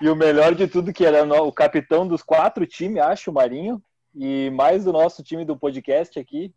e 0.00 0.08
o 0.08 0.16
melhor 0.16 0.54
de 0.54 0.66
tudo 0.66 0.92
que 0.92 1.04
era 1.04 1.24
o 1.42 1.52
capitão 1.52 2.06
dos 2.06 2.22
quatro 2.22 2.66
times, 2.66 3.02
acho, 3.02 3.30
o 3.30 3.34
Marinho, 3.34 3.82
e 4.14 4.50
mais 4.50 4.84
do 4.84 4.92
nosso 4.92 5.22
time 5.22 5.44
do 5.44 5.56
podcast 5.56 6.18
aqui, 6.18 6.54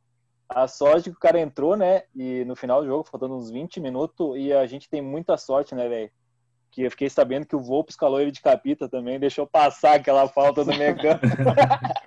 a 0.50 0.68
sorte 0.68 1.10
que 1.10 1.18
o 1.18 1.20
cara 1.20 1.40
entrou, 1.40 1.76
né? 1.76 2.04
E 2.16 2.46
no 2.46 2.56
final 2.56 2.82
do 2.82 2.88
jogo, 2.88 3.08
faltando 3.10 3.36
uns 3.36 3.50
20 3.50 3.80
minutos, 3.80 4.38
e 4.38 4.54
a 4.54 4.66
gente 4.66 4.90
tem 4.90 5.02
muita 5.02 5.38
sorte, 5.38 5.76
né, 5.76 5.88
velho? 5.90 6.12
Que 6.72 6.84
eu 6.84 6.92
fiquei 6.92 7.10
sabendo 7.10 7.46
que 7.46 7.56
o 7.56 7.62
Volpe 7.62 7.92
escalou 7.92 8.22
ele 8.22 8.32
de 8.32 8.42
capita 8.42 8.88
também, 8.88 9.20
deixou 9.20 9.46
passar 9.48 9.96
aquela 9.96 10.28
falta 10.28 10.64
do 10.64 10.76
Megano. 10.78 11.20
O 11.22 12.07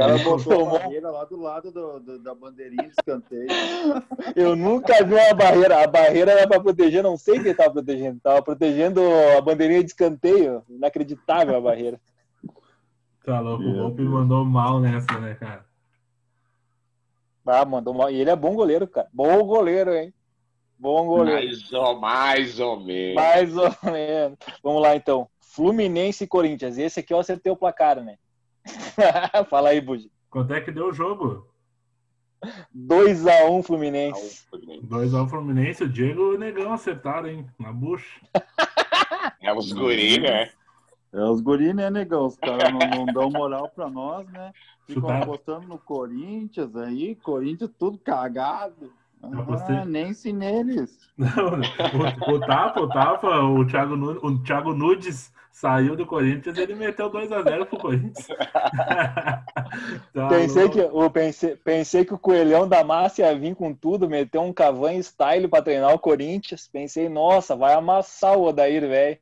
cara 0.00 0.18
botou 0.18 0.68
a 0.68 0.78
barreira 0.78 1.10
lá 1.10 1.24
do 1.24 1.36
lado 1.36 1.70
do, 1.70 2.00
do, 2.00 2.18
da 2.18 2.34
bandeirinha 2.34 2.84
de 2.84 2.90
escanteio. 2.90 3.46
Eu 4.34 4.56
nunca 4.56 5.04
vi 5.04 5.14
uma 5.14 5.34
barreira. 5.34 5.84
A 5.84 5.86
barreira 5.86 6.32
era 6.32 6.48
para 6.48 6.60
proteger, 6.60 7.02
não 7.02 7.16
sei 7.16 7.40
quem 7.40 7.52
estava 7.52 7.72
protegendo. 7.72 8.16
Estava 8.16 8.42
protegendo 8.42 9.00
a 9.36 9.40
bandeirinha 9.40 9.82
de 9.84 9.90
escanteio. 9.90 10.62
Inacreditável 10.68 11.56
a 11.56 11.60
barreira. 11.60 12.00
Tá 13.24 13.40
louco, 13.40 13.64
o 13.64 13.74
Volpe 13.74 14.02
mandou 14.02 14.44
mal 14.44 14.80
nessa, 14.80 15.18
né, 15.20 15.34
cara? 15.34 15.64
Ah, 17.46 17.64
mandou 17.64 17.92
mal. 17.92 18.10
E 18.10 18.20
ele 18.20 18.30
é 18.30 18.36
bom 18.36 18.54
goleiro, 18.54 18.86
cara. 18.86 19.08
Bom 19.12 19.44
goleiro, 19.44 19.92
hein? 19.92 20.14
Bom 20.78 21.06
goleiro. 21.06 21.46
Mais 21.46 21.72
ou, 21.72 22.00
mais 22.00 22.60
ou 22.60 22.80
menos. 22.80 23.14
Mais 23.14 23.56
ou 23.56 23.92
menos. 23.92 24.38
Vamos 24.62 24.82
lá, 24.82 24.96
então. 24.96 25.28
Fluminense 25.40 26.24
e 26.24 26.28
Corinthians. 26.28 26.78
Esse 26.78 27.00
aqui 27.00 27.12
eu 27.12 27.18
acertei 27.18 27.52
o 27.52 27.56
placar, 27.56 28.00
né? 28.00 28.16
Fala 29.48 29.70
aí, 29.70 29.80
Budi. 29.80 30.10
Quanto 30.28 30.54
é 30.54 30.60
que 30.60 30.70
deu 30.70 30.88
o 30.88 30.92
jogo? 30.92 31.48
2x1 32.74 33.50
um, 33.50 33.62
Fluminense. 33.62 34.46
2x1 34.52 35.24
um, 35.24 35.28
Fluminense. 35.28 35.84
O 35.84 35.88
Diego 35.88 36.32
e 36.32 36.36
o 36.36 36.38
Negão 36.38 36.72
acertaram, 36.72 37.28
hein? 37.28 37.46
Na 37.58 37.72
bucha. 37.72 38.20
É 39.42 39.52
os 39.52 39.72
guri, 39.72 40.20
né? 40.20 40.50
É 41.12 41.24
os 41.24 41.40
guri, 41.40 41.74
né, 41.74 41.90
Negão? 41.90 42.26
Os 42.26 42.36
caras 42.36 42.72
não, 42.72 43.04
não 43.04 43.06
dão 43.06 43.30
moral 43.30 43.68
pra 43.68 43.88
nós, 43.90 44.26
né? 44.28 44.52
Ficam 44.86 45.10
apostando 45.10 45.66
no 45.66 45.78
Corinthians 45.78 46.74
aí, 46.76 47.14
Corinthians 47.16 47.70
tudo 47.78 47.98
cagado. 47.98 48.92
Ah, 49.22 49.84
nem 49.84 50.12
se 50.14 50.32
neles. 50.32 50.98
Não, 51.16 51.60
o, 52.30 52.32
o 52.36 52.40
Tapa, 52.40 52.80
o 52.80 52.88
Tapa, 52.88 53.28
o 53.40 53.66
Thiago, 53.66 53.94
Nu- 53.96 54.18
o 54.22 54.42
Thiago 54.42 54.72
Nudes 54.72 55.30
saiu 55.52 55.94
do 55.94 56.06
Corinthians 56.06 56.56
e 56.56 56.62
ele 56.62 56.74
meteu 56.74 57.10
2x0 57.10 57.66
pro 57.66 57.78
Corinthians. 57.78 58.26
Tá 60.12 60.28
Pensei 60.28 60.62
louco. 60.64 60.76
que, 60.76 60.80
eu 60.80 61.10
pensei, 61.10 61.56
pensei 61.56 62.04
que 62.04 62.14
o 62.14 62.18
Coelhão 62.18 62.66
da 62.68 62.82
Massa 62.82 63.22
ia 63.22 63.38
vir 63.38 63.54
com 63.54 63.72
tudo, 63.72 64.08
meter 64.08 64.38
um 64.38 64.52
Cavanho 64.52 65.00
style 65.02 65.46
pra 65.48 65.62
treinar 65.62 65.94
o 65.94 65.98
Corinthians. 65.98 66.68
Pensei, 66.72 67.08
nossa, 67.08 67.54
vai 67.54 67.74
amassar 67.74 68.36
o 68.36 68.44
Odair, 68.44 68.80
velho. 68.82 69.18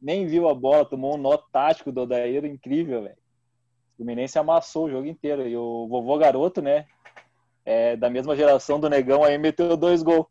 Nem 0.00 0.26
viu 0.26 0.48
a 0.48 0.54
bola, 0.54 0.84
tomou 0.84 1.14
um 1.14 1.18
nó 1.18 1.36
tático 1.36 1.90
do 1.90 2.02
Odair, 2.02 2.44
incrível, 2.44 3.02
velho. 3.04 3.14
O 3.14 3.96
Fluminense 3.96 4.38
amassou 4.38 4.84
o 4.86 4.90
jogo 4.90 5.06
inteiro. 5.06 5.46
E 5.48 5.56
o 5.56 5.86
vovô 5.88 6.18
garoto, 6.18 6.60
né? 6.60 6.84
É, 7.66 7.96
da 7.96 8.08
mesma 8.08 8.36
geração 8.36 8.78
do 8.78 8.88
Negão, 8.88 9.24
aí 9.24 9.36
meteu 9.36 9.76
dois 9.76 10.00
gols. 10.00 10.26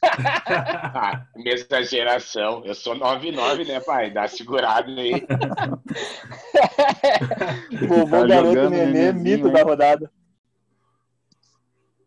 Ah, 0.00 1.26
mesma 1.36 1.82
geração. 1.82 2.64
Eu 2.64 2.74
sou 2.74 2.94
99, 2.94 3.64
né, 3.64 3.80
pai? 3.80 4.12
Dá 4.12 4.28
segurada 4.28 4.88
aí. 4.88 5.12
Vovô 7.88 8.20
Tá 8.20 8.26
garoto 8.26 8.70
Nenê, 8.70 9.12
mito 9.12 9.50
da 9.50 9.64
rodada. 9.64 10.08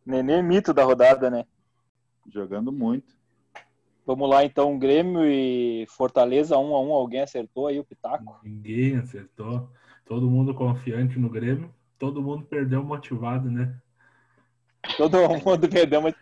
Nenê, 0.06 0.42
mito 0.42 0.74
da 0.74 0.86
rodada, 0.86 1.30
né? 1.30 1.46
Jogando 2.32 2.72
muito. 2.72 3.20
Vamos 4.06 4.30
lá, 4.30 4.44
então, 4.44 4.78
Grêmio 4.80 5.24
e 5.26 5.86
Fortaleza, 5.88 6.58
um 6.58 6.76
a 6.76 6.82
um. 6.82 6.94
Alguém 6.94 7.22
acertou 7.22 7.68
aí 7.68 7.80
o 7.80 7.86
Pitaco? 7.86 8.40
Ninguém 8.44 8.98
acertou. 8.98 9.70
Todo 10.06 10.30
mundo 10.30 10.56
confiante 10.56 11.20
no 11.20 11.30
Grêmio. 11.30 11.74
Todo 12.00 12.22
mundo 12.22 12.46
perdeu 12.46 12.84
motivado, 12.84 13.52
né? 13.52 13.76
Todo 14.98 15.18
mundo 15.46 15.70
perdeu, 15.70 16.02
mas... 16.02 16.16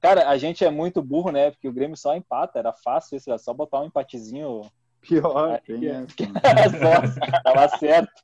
Cara, 0.00 0.28
a 0.28 0.38
gente 0.38 0.64
é 0.64 0.70
muito 0.70 1.02
burro, 1.02 1.30
né? 1.30 1.50
Porque 1.50 1.68
o 1.68 1.72
Grêmio 1.72 1.96
só 1.96 2.16
empata, 2.16 2.58
era 2.58 2.72
fácil 2.72 3.16
isso, 3.16 3.28
era 3.28 3.38
só 3.38 3.52
botar 3.52 3.80
um 3.80 3.86
empatezinho. 3.86 4.62
Pior, 5.02 5.60
Aí, 5.68 6.06
tem 6.16 6.32
essa. 6.42 7.42
Tava 7.42 7.68
certo. 7.76 8.22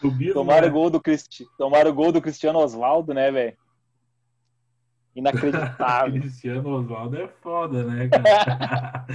Subiram, 0.00 0.34
Tomaram 0.34 0.66
o 0.66 0.70
né? 0.70 0.72
gol 0.72 0.90
do, 0.90 1.00
Cristi... 1.00 1.46
Tomaram 1.58 1.90
o 1.90 1.94
gol 1.94 2.12
do 2.12 2.20
Cristiano 2.20 2.58
Osvaldo, 2.58 3.12
né, 3.12 3.30
velho? 3.30 3.56
Inacreditável. 5.16 6.12
Cristiano 6.20 6.68
Oswaldo 6.68 7.16
é 7.16 7.26
foda, 7.26 7.82
né, 7.84 8.08
cara? 8.08 9.06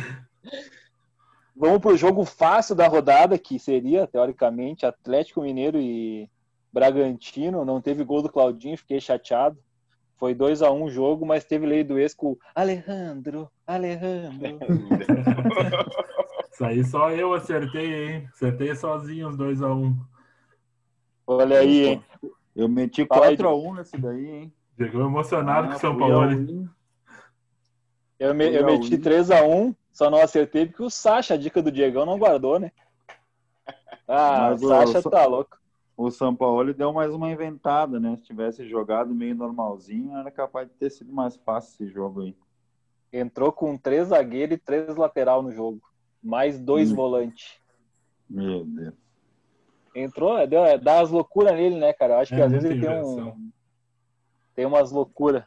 Vamos 1.55 1.79
pro 1.79 1.95
jogo 1.95 2.25
fácil 2.25 2.75
da 2.75 2.87
rodada, 2.87 3.37
que 3.37 3.59
seria, 3.59 4.07
teoricamente, 4.07 4.85
Atlético 4.85 5.41
Mineiro 5.41 5.79
e 5.79 6.27
Bragantino. 6.73 7.63
Não 7.63 7.79
teve 7.79 8.03
gol 8.03 8.23
do 8.23 8.31
Claudinho, 8.31 8.77
fiquei 8.77 8.99
chateado. 8.99 9.59
Foi 10.21 10.35
2 10.35 10.61
a 10.61 10.69
1 10.69 10.83
o 10.83 10.87
jogo, 10.91 11.25
mas 11.25 11.43
teve 11.45 11.65
lei 11.65 11.83
do 11.83 11.97
ex 11.97 12.13
com 12.13 12.37
Alejandro, 12.53 13.49
Alejandro. 13.65 14.59
Isso 16.53 16.63
aí 16.63 16.83
só 16.83 17.09
eu 17.09 17.33
acertei, 17.33 17.91
hein? 18.05 18.29
Acertei 18.31 18.75
sozinho 18.75 19.29
os 19.29 19.35
2x1. 19.35 19.95
Olha 21.25 21.57
aí, 21.57 21.87
hein? 21.87 22.03
Eu 22.55 22.69
meti 22.69 23.03
Fala 23.07 23.29
aí, 23.29 23.35
4x1 23.35 23.75
nesse 23.77 23.97
daí, 23.97 24.29
hein? 24.29 24.53
Chegou 24.77 25.01
emocionado 25.07 25.69
com 25.69 25.73
o 25.75 25.79
São 25.79 25.97
Paulo. 25.97 26.29
Eu, 28.19 28.35
me- 28.35 28.53
eu 28.53 28.63
meti 28.63 28.91
win. 28.97 29.01
3 29.01 29.31
a 29.31 29.43
1 29.43 29.73
só 29.91 30.07
não 30.11 30.19
acertei 30.21 30.67
porque 30.67 30.83
o 30.83 30.89
Sacha, 30.91 31.33
a 31.33 31.37
dica 31.37 31.63
do 31.63 31.71
Diegão, 31.71 32.05
não 32.05 32.19
guardou, 32.19 32.59
né? 32.59 32.71
Ah, 34.07 34.49
Mas 34.51 34.61
o 34.61 34.67
Sacha 34.67 35.01
só- 35.01 35.09
tá 35.09 35.25
louco. 35.25 35.57
O 35.97 36.09
São 36.09 36.35
Paulo 36.35 36.73
deu 36.73 36.91
mais 36.93 37.13
uma 37.13 37.29
inventada, 37.31 37.99
né? 37.99 38.15
Se 38.17 38.23
tivesse 38.23 38.67
jogado 38.67 39.13
meio 39.13 39.35
normalzinho, 39.35 40.15
era 40.17 40.31
capaz 40.31 40.67
de 40.67 40.73
ter 40.75 40.89
sido 40.89 41.11
mais 41.13 41.35
fácil 41.37 41.85
esse 41.85 41.93
jogo 41.93 42.21
aí. 42.21 42.35
Entrou 43.13 43.51
com 43.51 43.77
três 43.77 44.07
zagueiros 44.07 44.55
e 44.55 44.59
três 44.59 44.95
lateral 44.95 45.43
no 45.43 45.51
jogo. 45.51 45.81
Mais 46.23 46.59
dois 46.59 46.91
Hum. 46.91 46.95
volantes. 46.95 47.59
Meu 48.29 48.63
Deus. 48.65 48.93
Entrou, 49.93 50.37
é, 50.37 50.47
deu, 50.47 50.63
é, 50.63 50.77
dá 50.77 51.01
as 51.01 51.11
loucuras 51.11 51.53
nele, 51.53 51.75
né, 51.75 51.91
cara? 51.91 52.13
Eu 52.13 52.19
acho 52.19 52.33
que 52.33 52.39
É 52.39 52.45
às 52.45 52.51
vezes 52.51 52.69
ele 52.71 52.79
tem 52.81 53.03
um. 53.03 53.51
Tem 54.55 54.65
umas 54.65 54.91
loucuras. 54.91 55.43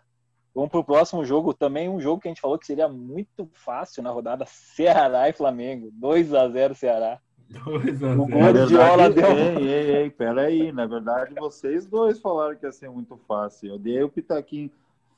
Vamos 0.55 0.71
pro 0.71 0.85
próximo 0.85 1.25
jogo, 1.25 1.53
também 1.55 1.89
um 1.89 2.01
jogo 2.01 2.21
que 2.21 2.29
a 2.29 2.31
gente 2.31 2.41
falou 2.41 2.59
que 2.59 2.67
seria 2.67 2.87
muito 2.89 3.49
fácil 3.53 4.03
na 4.03 4.11
rodada, 4.11 4.45
Ceará 4.47 5.29
e 5.29 5.33
Flamengo. 5.33 5.91
2 5.93 6.33
a 6.35 6.49
0 6.49 6.75
Ceará. 6.75 7.21
2x0. 7.55 8.25
O 8.25 8.29
Na 8.29 8.37
Guardiola 8.53 9.09
verdade, 9.09 9.14
deu- 9.14 9.37
Ei, 9.61 9.69
ei, 9.69 9.97
ei, 9.97 10.11
peraí. 10.11 10.73
Na 10.73 10.87
verdade, 10.87 11.35
vocês 11.38 11.87
dois 11.87 12.21
falaram 12.21 12.57
que 12.57 12.67
ia 12.67 12.73
ser 12.73 12.90
muito 12.90 13.19
fácil. 13.29 13.71
Eu 13.71 13.79
dei 13.79 14.03
o 14.03 14.09
pitaquinho. 14.09 14.71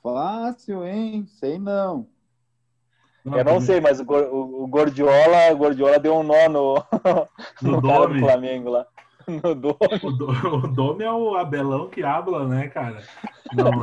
Fácil, 0.03 0.85
hein? 0.87 1.27
Sei 1.27 1.59
não. 1.59 2.07
Eu 3.25 3.45
não 3.45 3.61
sei, 3.61 3.81
mas 3.81 3.99
o, 3.99 4.05
o, 4.05 4.63
o 4.63 4.67
Gordiola, 4.69 5.53
o 5.53 5.57
Gordiola 5.57 5.99
deu 5.99 6.15
um 6.17 6.23
nó 6.23 6.49
no, 6.49 6.75
No 7.61 7.81
no 7.81 7.83
cara 7.83 8.07
do. 8.07 8.19
Flamengo 8.21 8.71
lá. 8.71 8.87
No 9.27 9.55
Dome. 9.57 9.77
O, 10.05 10.11
do, 10.13 10.29
o 10.31 10.69
Dome 10.69 11.03
é 11.03 11.11
o 11.11 11.35
Abelão 11.35 11.89
que 11.89 12.05
habla, 12.05 12.47
né, 12.47 12.69
cara? 12.69 13.03
Não. 13.53 13.71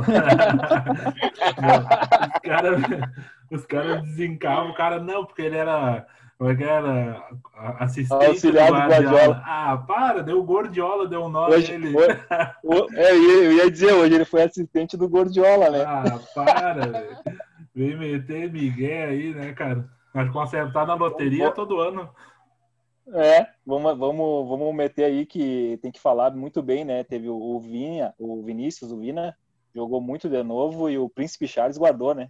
Os 2.40 2.40
caras 2.42 2.82
os 3.50 3.66
cara 3.66 3.96
desencavam 4.00 4.70
o 4.70 4.74
cara, 4.74 4.98
não, 5.00 5.24
porque 5.26 5.42
ele 5.42 5.56
era. 5.58 6.06
Como 6.38 6.50
é 6.50 6.54
Assistente 7.78 8.26
Auxiliar 8.26 8.66
do 8.72 8.76
Guardiola. 8.78 9.42
Ah, 9.46 9.76
para, 9.86 10.22
deu 10.22 10.40
o 10.40 10.44
Gordiola, 10.44 11.06
deu 11.08 11.24
um 11.24 11.28
nó 11.28 11.48
Hoje, 11.48 11.76
nele. 11.78 11.96
hoje- 11.96 12.18
o- 12.64 12.92
é, 12.94 13.12
eu 13.12 13.52
ia- 13.52 13.70
dizer, 13.70 13.92
hoje 13.92 14.14
ele 14.14 14.24
foi 14.24 14.42
assistente 14.42 14.96
do 14.96 15.08
Gordiola, 15.08 15.70
né? 15.70 15.84
Ah, 15.86 16.18
para. 16.34 17.08
Vem 17.74 17.96
meter 17.96 18.52
Miguel 18.52 19.08
aí, 19.10 19.34
né, 19.34 19.52
cara? 19.52 19.88
Mas 20.12 20.30
com 20.30 20.40
acertar 20.40 20.86
na 20.86 20.94
loteria 20.94 21.50
todo 21.50 21.80
ano. 21.80 22.08
É, 23.12 23.46
vamos, 23.66 23.98
vamos, 23.98 24.48
vamos 24.48 24.74
meter 24.74 25.04
aí 25.04 25.26
que 25.26 25.78
tem 25.82 25.90
que 25.92 26.00
falar 26.00 26.30
muito 26.34 26.62
bem, 26.62 26.84
né? 26.84 27.04
Teve 27.04 27.28
o, 27.28 27.36
o 27.36 27.60
Vinha, 27.60 28.14
o 28.18 28.42
Vinícius, 28.42 28.90
o 28.92 28.98
Vina, 28.98 29.36
jogou 29.74 30.00
muito 30.00 30.28
de 30.28 30.42
novo 30.42 30.88
e 30.88 30.96
o 30.98 31.08
Príncipe 31.08 31.46
Charles 31.46 31.76
guardou, 31.76 32.14
né? 32.14 32.28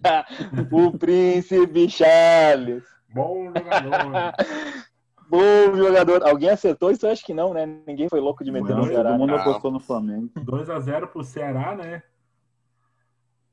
o 0.72 0.96
Príncipe 0.96 1.88
Charles. 1.90 2.84
Bom 3.14 3.46
jogador. 3.46 4.34
Bom 5.28 5.74
jogador. 5.76 6.22
Alguém 6.28 6.50
acertou 6.50 6.90
isso? 6.90 7.06
Eu 7.06 7.10
acho 7.12 7.24
que 7.24 7.32
não, 7.32 7.54
né? 7.54 7.64
Ninguém 7.86 8.08
foi 8.08 8.20
louco 8.20 8.44
de 8.44 8.50
meter 8.52 8.74
Não, 8.74 8.82
no 8.82 8.86
Ceará. 8.88 9.10
todo 9.10 9.18
mundo 9.18 9.34
apostou 9.34 9.70
no 9.70 9.80
Flamengo. 9.80 10.28
2x0 10.36 11.06
pro 11.06 11.24
Ceará, 11.24 11.74
né? 11.74 12.02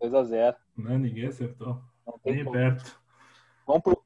2x0. 0.01 0.55
Não, 0.77 0.97
ninguém 0.97 1.27
acertou. 1.27 1.79
Não 2.05 2.17
tem 2.19 2.35
Nem 2.35 2.43
como. 2.43 2.55
perto. 2.57 2.99
Vamos 3.65 3.83
pro, 3.83 4.03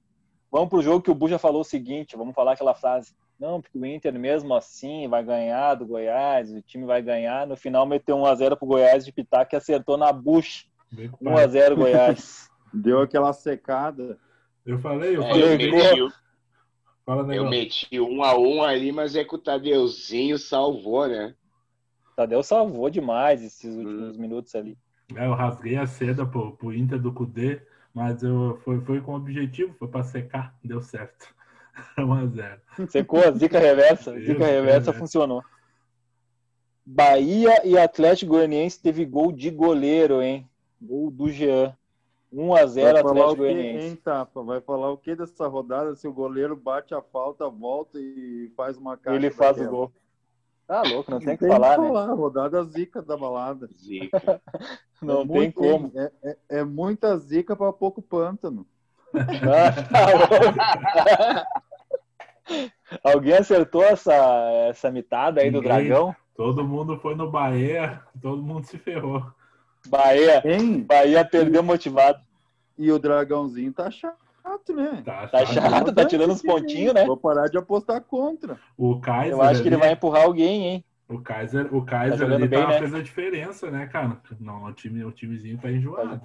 vamos 0.52 0.70
pro 0.70 0.82
jogo 0.82 1.02
que 1.02 1.10
o 1.12 1.16
Buja 1.16 1.40
falou 1.40 1.62
o 1.62 1.66
seguinte, 1.66 2.18
vamos 2.18 2.36
falar 2.36 2.54
aquela 2.54 2.76
frase. 2.76 3.16
Não, 3.40 3.60
porque 3.62 3.78
o 3.78 3.86
Inter 3.86 4.14
mesmo 4.18 4.54
assim 4.54 5.08
vai 5.08 5.24
ganhar 5.24 5.76
do 5.76 5.86
Goiás, 5.86 6.52
o 6.52 6.62
time 6.62 6.86
vai 6.86 7.02
ganhar. 7.02 7.48
No 7.48 7.56
final 7.58 7.86
meteu 7.86 8.18
1x0 8.18 8.58
pro 8.58 8.68
Goiás 8.68 9.04
de 9.06 9.12
Pitaco 9.12 9.50
que 9.50 9.56
acertou 9.56 9.98
na 9.98 10.12
bucha. 10.14 10.66
Vem 10.92 11.10
com 11.10 11.30
o 11.30 11.34
pai. 11.34 11.48
1x0 11.48 11.76
Goiás. 11.76 12.50
Deu 12.74 13.02
aquela 13.02 13.34
secada. 13.34 14.18
Eu 14.66 14.80
falei, 14.80 15.16
eu 15.16 15.24
É, 15.24 15.30
falei. 15.30 15.44
eu, 15.44 15.58
meti, 15.58 16.16
Fala, 17.06 17.36
eu 17.36 17.50
meti 17.50 18.00
um 18.00 18.24
a 18.24 18.36
um 18.38 18.64
ali, 18.64 18.92
mas 18.92 19.16
é 19.16 19.24
que 19.24 19.36
o 19.36 19.38
Tadeuzinho 19.38 20.40
salvou, 20.40 21.08
né? 21.08 21.36
Tadeu 22.16 22.42
salvou 22.42 22.90
demais 22.90 23.44
esses 23.44 23.76
últimos 23.76 24.18
minutos 24.18 24.56
ali. 24.56 24.78
É, 25.16 25.26
eu 25.28 25.34
rasguei 25.34 25.76
a 25.76 25.86
seda 25.86 26.26
pro, 26.26 26.56
pro 26.58 26.74
Inter 26.74 27.00
do 27.00 27.14
Cudê, 27.14 27.62
mas 27.94 28.24
eu, 28.24 28.60
foi, 28.64 28.82
foi 28.82 29.02
com 29.02 29.14
objetivo, 29.16 29.76
foi 29.78 29.88
pra 29.88 30.04
secar, 30.04 30.58
deu 30.64 30.82
certo. 30.82 31.28
1x0. 32.00 32.88
Secou 32.90 33.20
a 33.20 33.32
zica 33.32 33.60
reversa. 33.60 34.12
A 34.14 34.20
zica 34.20 34.34
reversa 34.46 34.62
reversa. 34.62 34.94
funcionou. 34.94 35.44
Bahia 36.86 37.66
e 37.68 37.78
Atlético 37.78 38.32
Goianiense 38.32 38.82
teve 38.82 39.06
gol 39.06 39.32
de 39.32 39.50
goleiro, 39.50 40.22
hein? 40.22 40.48
Gol 40.82 41.12
do 41.12 41.30
Jean. 41.30 41.76
1x0 42.36 42.92
Vai 42.94 43.02
falar 43.02 43.14
o 43.28 43.32
Atlético 43.32 43.36
quê, 43.36 43.38
Goianiense. 43.54 43.86
hein, 43.88 43.96
Tapa? 44.04 44.44
Vai 44.44 44.62
falar 44.62 44.92
o 44.92 44.98
que 44.98 45.16
dessa 45.16 45.48
rodada 45.48 45.96
se 45.96 46.08
o 46.08 46.14
goleiro 46.14 46.56
bate 46.56 46.94
a 46.94 47.02
falta, 47.02 47.48
volta 47.50 47.98
e 48.00 48.52
faz 48.58 48.78
uma 48.78 48.98
caixa 48.98 49.16
Ele 49.18 49.32
faz 49.32 49.60
o 49.60 49.70
gol. 49.70 49.92
Tá 50.68 50.82
louco, 50.82 51.12
não 51.12 51.20
tem 51.20 51.28
o 51.28 51.32
Não 51.32 51.38
que 51.38 51.48
falar, 51.48 51.78
né? 51.78 52.14
Rodada 52.14 52.64
zica 52.64 53.02
da 53.02 53.16
balada. 53.16 53.70
Zica. 53.78 54.42
Não 55.02 55.22
É 55.22 55.26
tem 55.28 55.36
muito- 55.36 55.60
como. 55.62 55.92
É, 55.96 56.12
é- 56.24 56.38
é 56.50 56.64
muita 56.64 57.16
zica 57.18 57.56
para 57.56 57.72
pouco 57.74 58.02
pântano. 58.02 58.66
Ah, 59.14 59.72
tá. 59.72 61.46
Alguém 63.04 63.34
acertou 63.34 63.84
essa, 63.84 64.14
essa 64.70 64.92
mitada 64.92 65.42
aí 65.42 65.50
do 65.52 65.62
Ninguém. 65.62 65.88
Dragão? 65.88 66.16
Todo 66.36 66.64
mundo 66.68 66.98
foi 67.00 67.16
no 67.16 67.30
Bahia, 67.32 68.02
todo 68.22 68.42
mundo 68.42 68.66
se 68.66 68.78
ferrou. 68.78 69.24
Bahia. 69.88 70.42
Hein? 70.46 70.82
Bahia 70.84 71.24
perdeu 71.26 71.64
motivado. 71.64 72.20
E 72.78 72.92
o 72.92 73.00
dragãozinho 73.00 73.72
tá 73.72 73.90
chato, 73.90 74.74
né? 74.74 75.02
Tá, 75.06 75.28
Tá 75.28 75.40
tá. 75.40 75.46
chato, 75.46 75.94
tá 75.94 76.06
tirando 76.06 76.32
uns 76.32 76.42
pontinhos, 76.42 76.94
né? 76.94 77.06
Vou 77.06 77.18
parar 77.18 77.48
de 77.48 77.58
apostar 77.58 78.02
contra. 78.02 78.60
O 78.78 79.00
Kaiser, 79.00 79.34
Eu 79.34 79.42
acho 79.42 79.62
que 79.62 79.68
ele 79.70 79.78
vai 79.78 79.92
empurrar 79.92 80.24
alguém, 80.24 80.66
hein? 80.68 80.86
o 81.08 81.20
Kaiser, 81.22 81.74
o 81.74 81.86
Kaiser 81.86 82.18
jogando 82.18 82.36
ali 82.42 82.48
bem, 82.48 82.60
tá- 82.64 82.68
né? 82.68 82.80
fez 82.80 82.94
a 82.94 83.02
diferença, 83.02 83.70
né, 83.72 83.86
cara? 83.88 84.20
Não, 84.40 84.66
o, 84.66 84.74
time, 84.74 85.04
o 85.04 85.12
timezinho 85.12 85.58
tá 85.60 85.72
enjoado. 85.72 86.22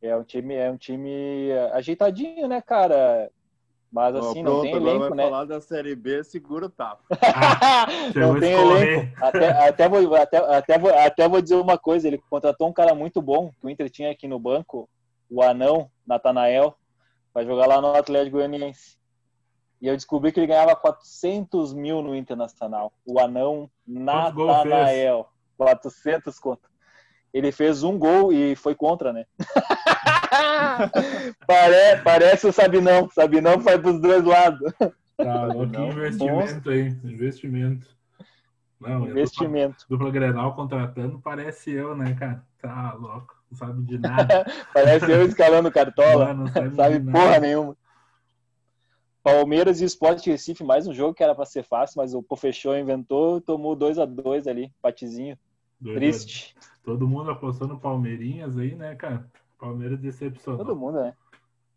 É 0.00 0.14
um 0.16 0.22
time, 0.22 0.54
é 0.54 0.70
um 0.70 0.76
time 0.76 1.50
ajeitadinho, 1.72 2.46
né, 2.46 2.60
cara? 2.62 3.30
Mas 3.90 4.14
assim, 4.14 4.40
Ó, 4.40 4.42
não 4.42 4.42
pronto, 4.42 4.62
tem 4.62 4.72
elenco, 4.74 4.98
vai 4.98 5.10
né? 5.10 5.22
falar 5.24 5.44
da 5.46 5.60
Série 5.60 5.96
B, 5.96 6.22
segura 6.22 6.66
o 6.66 6.70
tapa. 6.70 7.02
Chegou 8.12 8.34
não 8.34 8.40
tem 8.40 8.52
escorrer. 8.52 8.98
elenco. 8.98 9.24
Até, 9.24 9.68
até, 9.68 9.88
vou, 9.88 10.14
até, 10.14 10.36
até, 10.36 10.78
vou, 10.78 10.90
até 10.94 11.28
vou 11.28 11.40
dizer 11.40 11.54
uma 11.54 11.78
coisa, 11.78 12.06
ele 12.06 12.18
contratou 12.30 12.68
um 12.68 12.72
cara 12.72 12.94
muito 12.94 13.22
bom, 13.22 13.50
que 13.58 13.66
o 13.66 13.70
Inter 13.70 13.88
tinha 13.88 14.10
aqui 14.10 14.28
no 14.28 14.38
banco, 14.38 14.88
o 15.30 15.42
Anão, 15.42 15.90
Natanael, 16.06 16.76
vai 17.32 17.46
jogar 17.46 17.66
lá 17.66 17.80
no 17.80 17.94
Atlético 17.94 18.36
Goianiense. 18.36 18.98
E 19.80 19.86
eu 19.86 19.94
descobri 19.94 20.32
que 20.32 20.40
ele 20.40 20.48
ganhava 20.48 20.74
400 20.74 21.72
mil 21.72 22.02
no 22.02 22.14
Internacional. 22.14 22.92
O 23.06 23.18
Anão? 23.18 23.70
Natanael. 23.86 25.28
400 25.56 26.38
conto. 26.38 26.68
Ele 27.32 27.52
fez 27.52 27.82
um 27.82 27.98
gol 27.98 28.32
e 28.32 28.56
foi 28.56 28.74
contra, 28.74 29.12
né? 29.12 29.24
Pare, 31.46 32.02
parece 32.02 32.46
o 32.46 32.52
Sabinão. 32.52 33.08
Sabinão 33.10 33.60
foi 33.60 33.78
pros 33.78 34.00
dois 34.00 34.24
lados. 34.24 34.72
Tá, 35.16 35.46
louco, 35.46 35.72
que 35.72 35.78
Não, 35.78 35.88
investimento, 35.88 36.72
hein? 36.72 37.00
Investimento. 37.04 37.86
Não, 38.80 39.06
é 39.06 39.10
Investimento. 39.10 39.84
Dupla, 39.88 40.06
dupla 40.06 40.10
Grenal 40.10 40.54
contratando 40.54 41.18
parece 41.18 41.72
eu, 41.72 41.96
né, 41.96 42.14
cara? 42.14 42.44
Tá 42.60 42.94
louco, 42.94 43.34
não 43.50 43.58
sabe 43.58 43.82
de 43.82 43.98
nada. 43.98 44.46
Parece 44.72 45.10
eu 45.10 45.26
escalando 45.26 45.70
cartola. 45.70 46.26
Mano, 46.26 46.44
não 46.44 46.52
sabe, 46.52 46.76
sabe 46.76 46.98
nada. 47.00 47.18
porra 47.18 47.40
nenhuma. 47.40 47.76
Palmeiras 49.22 49.80
e 49.80 49.84
Sport 49.84 50.24
Recife, 50.26 50.64
mais 50.64 50.86
um 50.86 50.94
jogo 50.94 51.14
que 51.14 51.22
era 51.22 51.34
pra 51.34 51.44
ser 51.44 51.62
fácil, 51.62 51.98
mas 51.98 52.14
o 52.14 52.22
Pofechou 52.22 52.76
inventou, 52.78 53.40
tomou 53.40 53.76
2 53.76 53.98
a 53.98 54.06
2 54.06 54.46
ali, 54.46 54.72
patezinho. 54.80 55.36
Doido, 55.80 55.96
Triste. 55.96 56.56
Todo 56.82 57.06
mundo 57.06 57.30
apostou 57.30 57.68
no 57.68 57.78
Palmeirinhas 57.78 58.56
aí, 58.56 58.74
né, 58.74 58.94
cara? 58.94 59.28
Palmeiras 59.58 59.98
decepcionou. 59.98 60.58
Todo 60.64 60.76
mundo, 60.76 61.00
né? 61.00 61.14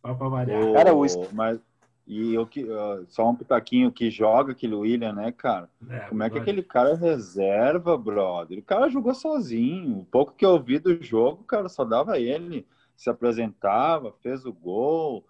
Só 0.02 0.14
pra 0.14 0.28
variar. 0.30 0.62
Ô, 0.70 0.74
Cara, 0.74 0.94
o- 0.94 1.34
mas 1.34 1.60
e 2.08 2.34
eu 2.34 2.46
que 2.48 2.70
ó, 2.70 3.04
só 3.08 3.30
um 3.30 3.36
pitaquinho 3.36 3.92
que 3.92 4.10
joga 4.10 4.52
aquele 4.52 4.76
William, 4.76 5.14
né, 5.14 5.32
cara? 5.32 5.70
Como 6.10 6.24
é 6.24 6.30
que 6.30 6.38
aquele 6.38 6.64
cara 6.64 6.92
é 6.92 6.96
reserva, 6.96 7.98
brother? 7.98 8.60
O 8.60 8.64
cara 8.64 8.90
jogou 8.90 9.14
sozinho. 9.14 10.00
O 10.00 10.06
pouco 10.06 10.34
que 10.34 10.46
eu 10.46 10.62
vi 10.62 10.80
do 10.80 11.02
jogo, 11.04 11.44
cara, 11.44 11.70
só 11.70 11.86
dava 11.86 12.20
ele. 12.20 12.68
Se 12.96 13.10
apresentava, 13.10 14.12
fez 14.22 14.46
o 14.46 14.52
gol, 14.54 15.26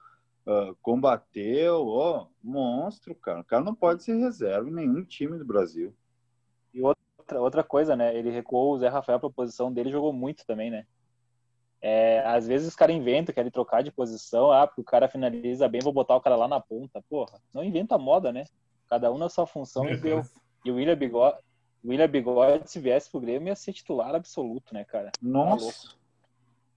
ah, 0.46 0.74
combateu. 0.82 1.88
Ó, 1.88 2.28
monstro, 2.44 3.14
cara. 3.16 3.42
O 3.42 3.46
cara 3.46 3.64
não 3.64 3.76
pode 3.76 4.04
ser 4.04 4.16
reserva 4.16 4.68
em 4.70 4.74
nenhum 4.74 5.04
time 5.04 5.38
do 5.38 5.46
Brasil. 5.46 5.94
Outra, 6.82 7.42
outra 7.42 7.64
coisa, 7.64 7.96
né? 7.96 8.16
Ele 8.18 8.30
recuou 8.30 8.74
o 8.74 8.78
Zé 8.80 8.88
Rafael 8.88 9.20
pra 9.20 9.30
posição 9.30 9.72
dele 9.72 9.90
e 9.90 9.92
jogou 9.92 10.12
muito 10.14 10.46
também, 10.46 10.72
né? 10.72 10.86
É, 11.82 12.20
às 12.26 12.48
vezes 12.48 12.68
os 12.68 12.76
caras 12.76 12.96
inventam, 12.96 13.34
querem 13.34 13.50
trocar 13.50 13.82
de 13.82 13.92
posição, 13.92 14.52
ah, 14.52 14.68
porque 14.68 14.82
o 14.82 14.86
cara 14.86 15.08
finaliza 15.08 15.68
bem, 15.68 15.82
vou 15.82 15.92
botar 15.92 16.16
o 16.16 16.22
cara 16.22 16.36
lá 16.36 16.48
na 16.48 16.60
ponta. 16.60 17.04
Porra, 17.10 17.42
não 17.54 17.64
inventa 17.64 17.98
moda, 17.98 18.32
né? 18.32 18.46
Cada 18.88 19.12
um 19.12 19.18
na 19.18 19.30
sua 19.30 19.48
função 19.48 19.90
e 19.90 19.98
deu. 19.98 20.22
E 20.64 20.70
o 20.70 20.76
William 20.76 20.96
Bigode, 20.96 21.38
William 21.84 22.08
Bigode, 22.08 22.70
se 22.70 22.80
viesse 22.80 23.10
pro 23.10 23.20
Grêmio, 23.20 23.48
ia 23.48 23.56
ser 23.56 23.74
titular 23.74 24.14
absoluto, 24.14 24.74
né, 24.74 24.86
cara? 24.86 25.12
Nossa. 25.20 25.96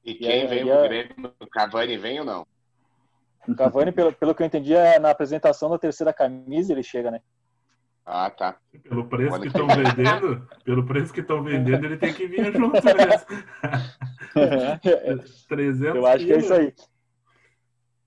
E 0.02 0.14
quem 0.14 0.42
aí, 0.42 0.46
vem 0.46 0.70
é- 0.70 0.74
pro 0.74 0.88
Grêmio? 0.88 1.34
O 1.38 1.46
Cavani 1.46 1.98
vem 1.98 2.20
ou 2.20 2.24
não? 2.24 2.46
O 3.46 3.54
Cavani, 3.54 3.92
pelo, 3.92 4.10
pelo 4.10 4.34
que 4.34 4.42
eu 4.42 4.46
entendi, 4.46 4.74
é 4.74 4.98
na 4.98 5.10
apresentação 5.10 5.68
da 5.68 5.78
terceira 5.78 6.14
camisa 6.14 6.72
ele 6.72 6.82
chega, 6.82 7.10
né? 7.10 7.20
Ah, 8.06 8.28
tá. 8.30 8.56
Pelo 8.82 9.06
preço 9.08 9.32
Olha. 9.32 9.40
que 9.42 9.46
estão 9.48 9.66
vendendo, 9.66 10.46
pelo 10.62 10.84
preço 10.86 11.12
que 11.12 11.20
estão 11.20 11.42
vendendo, 11.42 11.84
ele 11.86 11.96
tem 11.96 12.12
que 12.12 12.26
vir 12.26 12.52
junto 12.52 12.72
mesmo. 12.84 13.26
300 15.48 15.94
Eu 15.96 16.06
acho 16.06 16.26
que 16.26 16.32
é 16.32 16.38
isso 16.38 16.52
aí. 16.52 16.74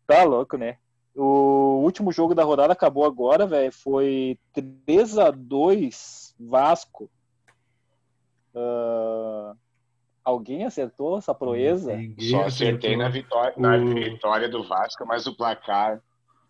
Tá 0.05 0.23
louco, 0.23 0.55
né? 0.57 0.77
O 1.15 1.81
último 1.83 2.11
jogo 2.11 2.35
da 2.35 2.43
rodada 2.43 2.73
acabou 2.73 3.05
agora, 3.05 3.47
velho. 3.47 3.71
Foi 3.71 4.37
3 4.85 5.17
a 5.17 5.31
2 5.31 6.35
Vasco. 6.39 7.09
Ah, 8.55 9.53
alguém 10.23 10.63
acertou 10.63 11.17
essa 11.17 11.33
proeza? 11.33 11.95
Ninguém 11.95 12.29
Só 12.29 12.43
acertei 12.45 12.93
acertou. 12.93 12.97
na 12.97 13.09
vitória, 13.09 13.53
na 13.57 13.75
O- 13.77 13.95
vitória 13.95 14.47
do 14.47 14.63
Vasco, 14.67 15.05
mas 15.07 15.25
o 15.25 15.35
placar. 15.35 15.99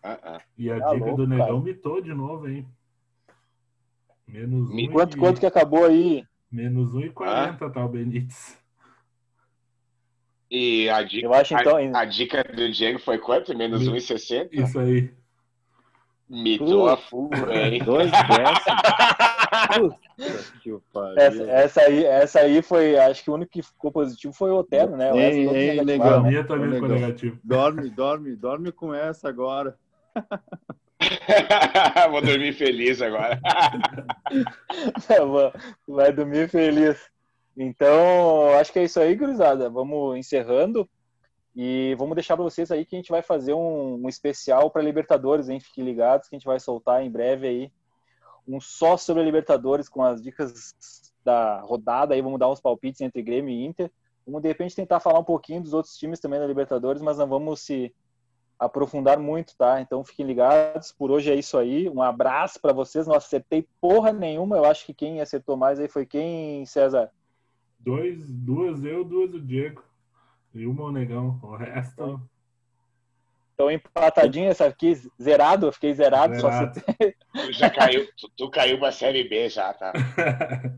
Ah, 0.02 0.18
ah. 0.22 0.40
E 0.56 0.70
a 0.70 0.78
Tá 0.78 0.92
dica 0.92 1.04
louco, 1.06 1.16
do 1.22 1.26
Negão 1.26 1.46
cara. 1.46 1.60
mitou 1.60 2.00
de 2.02 2.12
novo, 2.14 2.46
hein? 2.48 2.68
Menos 4.28 4.70
um 4.70 4.92
Quanto, 4.92 5.16
e- 5.16 5.20
quanto 5.20 5.40
que 5.40 5.46
acabou 5.46 5.84
aí? 5.84 6.24
Menos 6.50 6.94
1,40 6.94 7.70
tá 7.72 7.84
o 7.84 7.88
Benítez. 7.88 8.56
E 10.50 10.88
a 10.88 11.02
dica, 11.02 11.26
Eu 11.26 11.34
acho 11.34 11.54
então. 11.54 11.76
a, 11.94 12.00
a 12.00 12.04
dica 12.06 12.42
do 12.42 12.70
Diego 12.70 12.98
foi 12.98 13.18
quanto? 13.18 13.56
Menos 13.56 13.86
Mi- 13.86 13.98
1,60? 13.98 14.48
Isso 14.52 14.78
aí. 14.78 15.10
Mitou 16.28 16.88
a 16.88 16.96
full, 16.96 17.30
hein? 17.50 17.82
Dois. 17.84 18.10
Essa, 21.16 21.42
essa 21.50 21.80
aí, 21.82 22.04
essa 22.04 22.40
aí 22.40 22.62
foi. 22.62 22.98
Acho 22.98 23.24
que 23.24 23.30
o 23.30 23.34
único 23.34 23.52
que 23.52 23.62
ficou 23.62 23.90
positivo 23.92 24.32
foi 24.32 24.50
o 24.50 24.56
Otero, 24.56 24.96
né? 24.96 25.12
O 25.12 25.16
Ei, 25.16 25.48
ei, 25.48 25.84
negão. 25.84 26.20
A 26.20 26.22
minha 26.22 26.44
também 26.44 26.72
ficou 26.72 26.88
negativo. 26.88 27.38
Dorme, 27.42 27.88
dorme, 27.90 28.36
dorme 28.36 28.72
com 28.72 28.92
essa 28.94 29.28
agora. 29.28 29.76
Vou 32.10 32.20
dormir 32.22 32.52
feliz 32.52 33.00
agora. 33.00 33.40
Vai 35.86 36.12
dormir 36.12 36.48
feliz. 36.48 36.98
Então, 37.56 38.50
acho 38.58 38.72
que 38.72 38.78
é 38.78 38.84
isso 38.84 39.00
aí, 39.00 39.14
gurizada. 39.14 39.68
Vamos 39.70 40.16
encerrando. 40.16 40.88
E 41.54 41.94
vamos 41.98 42.14
deixar 42.14 42.36
para 42.36 42.44
vocês 42.44 42.70
aí 42.70 42.84
que 42.84 42.94
a 42.94 42.98
gente 42.98 43.10
vai 43.10 43.20
fazer 43.20 43.52
um, 43.52 43.94
um 44.04 44.08
especial 44.08 44.70
para 44.70 44.82
Libertadores, 44.82 45.48
hein? 45.48 45.58
Fiquem 45.58 45.84
ligados 45.84 46.28
que 46.28 46.36
a 46.36 46.38
gente 46.38 46.46
vai 46.46 46.60
soltar 46.60 47.02
em 47.02 47.10
breve 47.10 47.48
aí 47.48 47.72
um 48.46 48.60
só 48.60 48.96
sobre 48.96 49.22
a 49.22 49.26
Libertadores 49.26 49.88
com 49.88 50.02
as 50.02 50.22
dicas 50.22 50.74
da 51.24 51.60
rodada. 51.60 52.14
Aí 52.14 52.22
vamos 52.22 52.38
dar 52.38 52.48
uns 52.48 52.60
palpites 52.60 53.00
entre 53.00 53.22
Grêmio 53.22 53.52
e 53.52 53.64
Inter. 53.64 53.90
Vamos 54.26 54.40
de 54.40 54.48
repente 54.48 54.74
tentar 54.74 55.00
falar 55.00 55.18
um 55.18 55.24
pouquinho 55.24 55.62
dos 55.62 55.74
outros 55.74 55.96
times 55.96 56.20
também 56.20 56.38
da 56.38 56.46
Libertadores, 56.46 57.02
mas 57.02 57.18
não 57.18 57.26
vamos 57.26 57.60
se 57.60 57.94
aprofundar 58.58 59.18
muito, 59.18 59.54
tá? 59.56 59.80
Então 59.80 60.04
fiquem 60.04 60.26
ligados. 60.26 60.90
Por 60.92 61.10
hoje 61.10 61.30
é 61.30 61.34
isso 61.34 61.56
aí. 61.56 61.88
Um 61.88 62.02
abraço 62.02 62.60
para 62.60 62.72
vocês. 62.72 63.06
Não 63.06 63.14
acertei 63.14 63.66
porra 63.80 64.12
nenhuma. 64.12 64.56
Eu 64.56 64.64
acho 64.64 64.84
que 64.84 64.92
quem 64.94 65.20
acertou 65.20 65.56
mais 65.56 65.78
aí 65.78 65.88
foi 65.88 66.04
quem, 66.04 66.64
César? 66.66 67.10
Dois, 67.78 68.28
duas 68.28 68.84
eu, 68.84 69.04
duas 69.04 69.32
o 69.32 69.40
Diego. 69.40 69.82
E 70.54 70.66
uma 70.66 70.84
o 70.84 70.90
Negão. 70.92 71.38
O 71.42 71.54
resto. 71.56 72.20
Então 73.54 73.70
empatadinho 73.70 74.48
essa 74.50 74.66
aqui, 74.66 74.94
zerado. 75.20 75.66
Eu 75.66 75.72
fiquei 75.72 75.92
zerado. 75.92 76.34
Só 76.40 76.48
Zerado. 76.48 76.78
acertei. 76.80 77.14
Tu 77.34 77.52
já 77.52 77.68
caiu, 77.70 78.06
tu, 78.16 78.30
tu 78.36 78.50
caiu 78.50 78.78
pra 78.78 78.92
Série 78.92 79.28
B 79.28 79.48
já, 79.48 79.72
tá? 79.74 79.92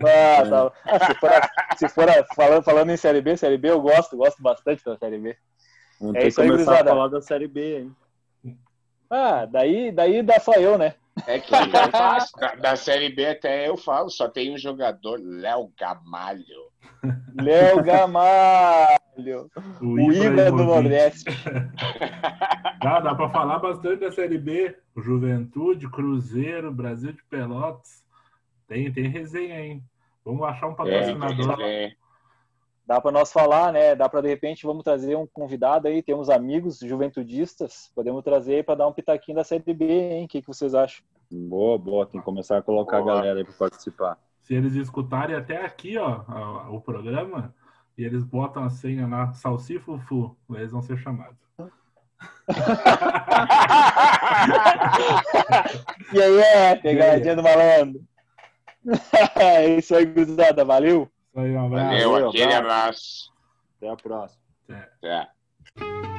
Ah, 0.02 0.48
tá. 0.48 0.72
Ah, 0.86 1.06
se 1.06 1.14
for, 1.20 1.30
a- 1.30 1.50
se 1.76 1.88
for 1.90 2.08
a- 2.08 2.24
falando, 2.34 2.62
falando 2.62 2.90
em 2.90 2.96
Série 2.96 3.20
B, 3.20 3.36
Série 3.36 3.58
B 3.58 3.68
eu 3.70 3.80
gosto, 3.82 4.16
gosto 4.16 4.42
bastante 4.42 4.82
da 4.82 4.96
Série 4.96 5.18
B. 5.18 5.36
Vamos 6.00 6.16
É 6.16 6.18
ter 6.18 6.22
que 6.22 6.28
isso 6.28 6.40
aí, 6.40 6.48
começar 6.50 6.80
a 6.80 6.84
falar 6.84 7.08
da 7.08 7.20
Série 7.20 7.46
B, 7.46 7.80
hein? 7.80 7.96
Ah, 9.10 9.44
daí, 9.44 9.92
daí 9.92 10.22
dá 10.22 10.40
só 10.40 10.52
eu, 10.54 10.78
né? 10.78 10.94
É 11.26 11.38
que 11.38 11.50
não 11.50 11.90
faz. 11.90 12.30
Da, 12.38 12.54
da 12.54 12.76
Série 12.76 13.10
B 13.10 13.26
até 13.26 13.68
eu 13.68 13.76
falo, 13.76 14.08
só 14.08 14.28
tem 14.28 14.54
um 14.54 14.58
jogador, 14.58 15.20
Léo 15.20 15.70
Gamalho. 15.78 16.70
Léo 17.34 17.82
Gamalho, 17.82 19.50
o 19.82 19.98
Ibra 20.12 20.50
do 20.50 20.62
Ibrahimovic. 20.62 20.64
Nordeste. 20.66 21.24
Dá, 22.82 22.98
dá 22.98 23.14
pra 23.14 23.28
falar 23.28 23.58
bastante 23.58 24.00
da 24.00 24.10
Série 24.10 24.38
B. 24.38 24.74
Juventude, 24.96 25.86
Cruzeiro, 25.90 26.72
Brasil 26.72 27.12
de 27.12 27.22
Pelotas. 27.24 28.02
Tem, 28.66 28.90
tem 28.90 29.06
resenha, 29.06 29.60
hein? 29.60 29.84
Vamos 30.24 30.42
achar 30.48 30.68
um 30.68 30.74
patrocinador. 30.74 31.60
É, 31.60 31.92
Dá 32.90 33.00
para 33.00 33.12
nós 33.12 33.32
falar, 33.32 33.72
né? 33.72 33.94
Dá 33.94 34.08
para 34.08 34.20
de 34.20 34.26
repente 34.26 34.66
vamos 34.66 34.82
trazer 34.82 35.16
um 35.16 35.24
convidado 35.24 35.86
aí, 35.86 36.02
temos 36.02 36.28
amigos 36.28 36.80
juventudistas, 36.80 37.88
podemos 37.94 38.20
trazer 38.24 38.64
para 38.64 38.74
dar 38.74 38.88
um 38.88 38.92
pitaquinho 38.92 39.36
da 39.36 39.44
Série 39.44 39.72
B, 39.72 39.86
hein? 39.86 40.24
O 40.24 40.28
que, 40.28 40.40
que 40.40 40.48
vocês 40.48 40.74
acham? 40.74 41.04
Boa, 41.30 41.78
boa. 41.78 42.04
Tem 42.04 42.18
que 42.18 42.24
começar 42.24 42.58
a 42.58 42.62
colocar 42.62 43.00
Boa. 43.00 43.12
a 43.12 43.14
galera 43.14 43.38
aí 43.38 43.44
para 43.44 43.54
participar. 43.54 44.18
Se 44.42 44.56
eles 44.56 44.74
escutarem 44.74 45.36
até 45.36 45.64
aqui, 45.64 45.96
ó, 45.98 46.24
o 46.72 46.80
programa, 46.80 47.54
e 47.96 48.04
eles 48.04 48.24
botam 48.24 48.64
a 48.64 48.70
senha 48.70 49.06
lá, 49.06 49.32
Salsifufu, 49.34 50.36
eles 50.50 50.72
vão 50.72 50.82
ser 50.82 50.98
chamados. 50.98 51.38
E 56.12 56.20
aí, 56.20 56.38
é, 56.40 56.74
pegadinha 56.74 57.36
do 57.36 57.42
malandro. 57.44 58.02
é 59.38 59.76
isso 59.76 59.94
aí, 59.94 60.04
gurizada, 60.04 60.64
valeu! 60.64 61.08
Isso 61.30 61.40
aí, 61.40 61.52
um 61.54 61.66
abraço. 61.66 62.08
Valeu, 62.10 62.28
aquele 62.28 62.54
abraço. 62.54 62.58
abraço. 62.58 63.32
Até 63.76 63.88
a 63.88 63.96
próxima. 63.96 64.42
Até. 64.68 65.28
Até. 65.76 66.09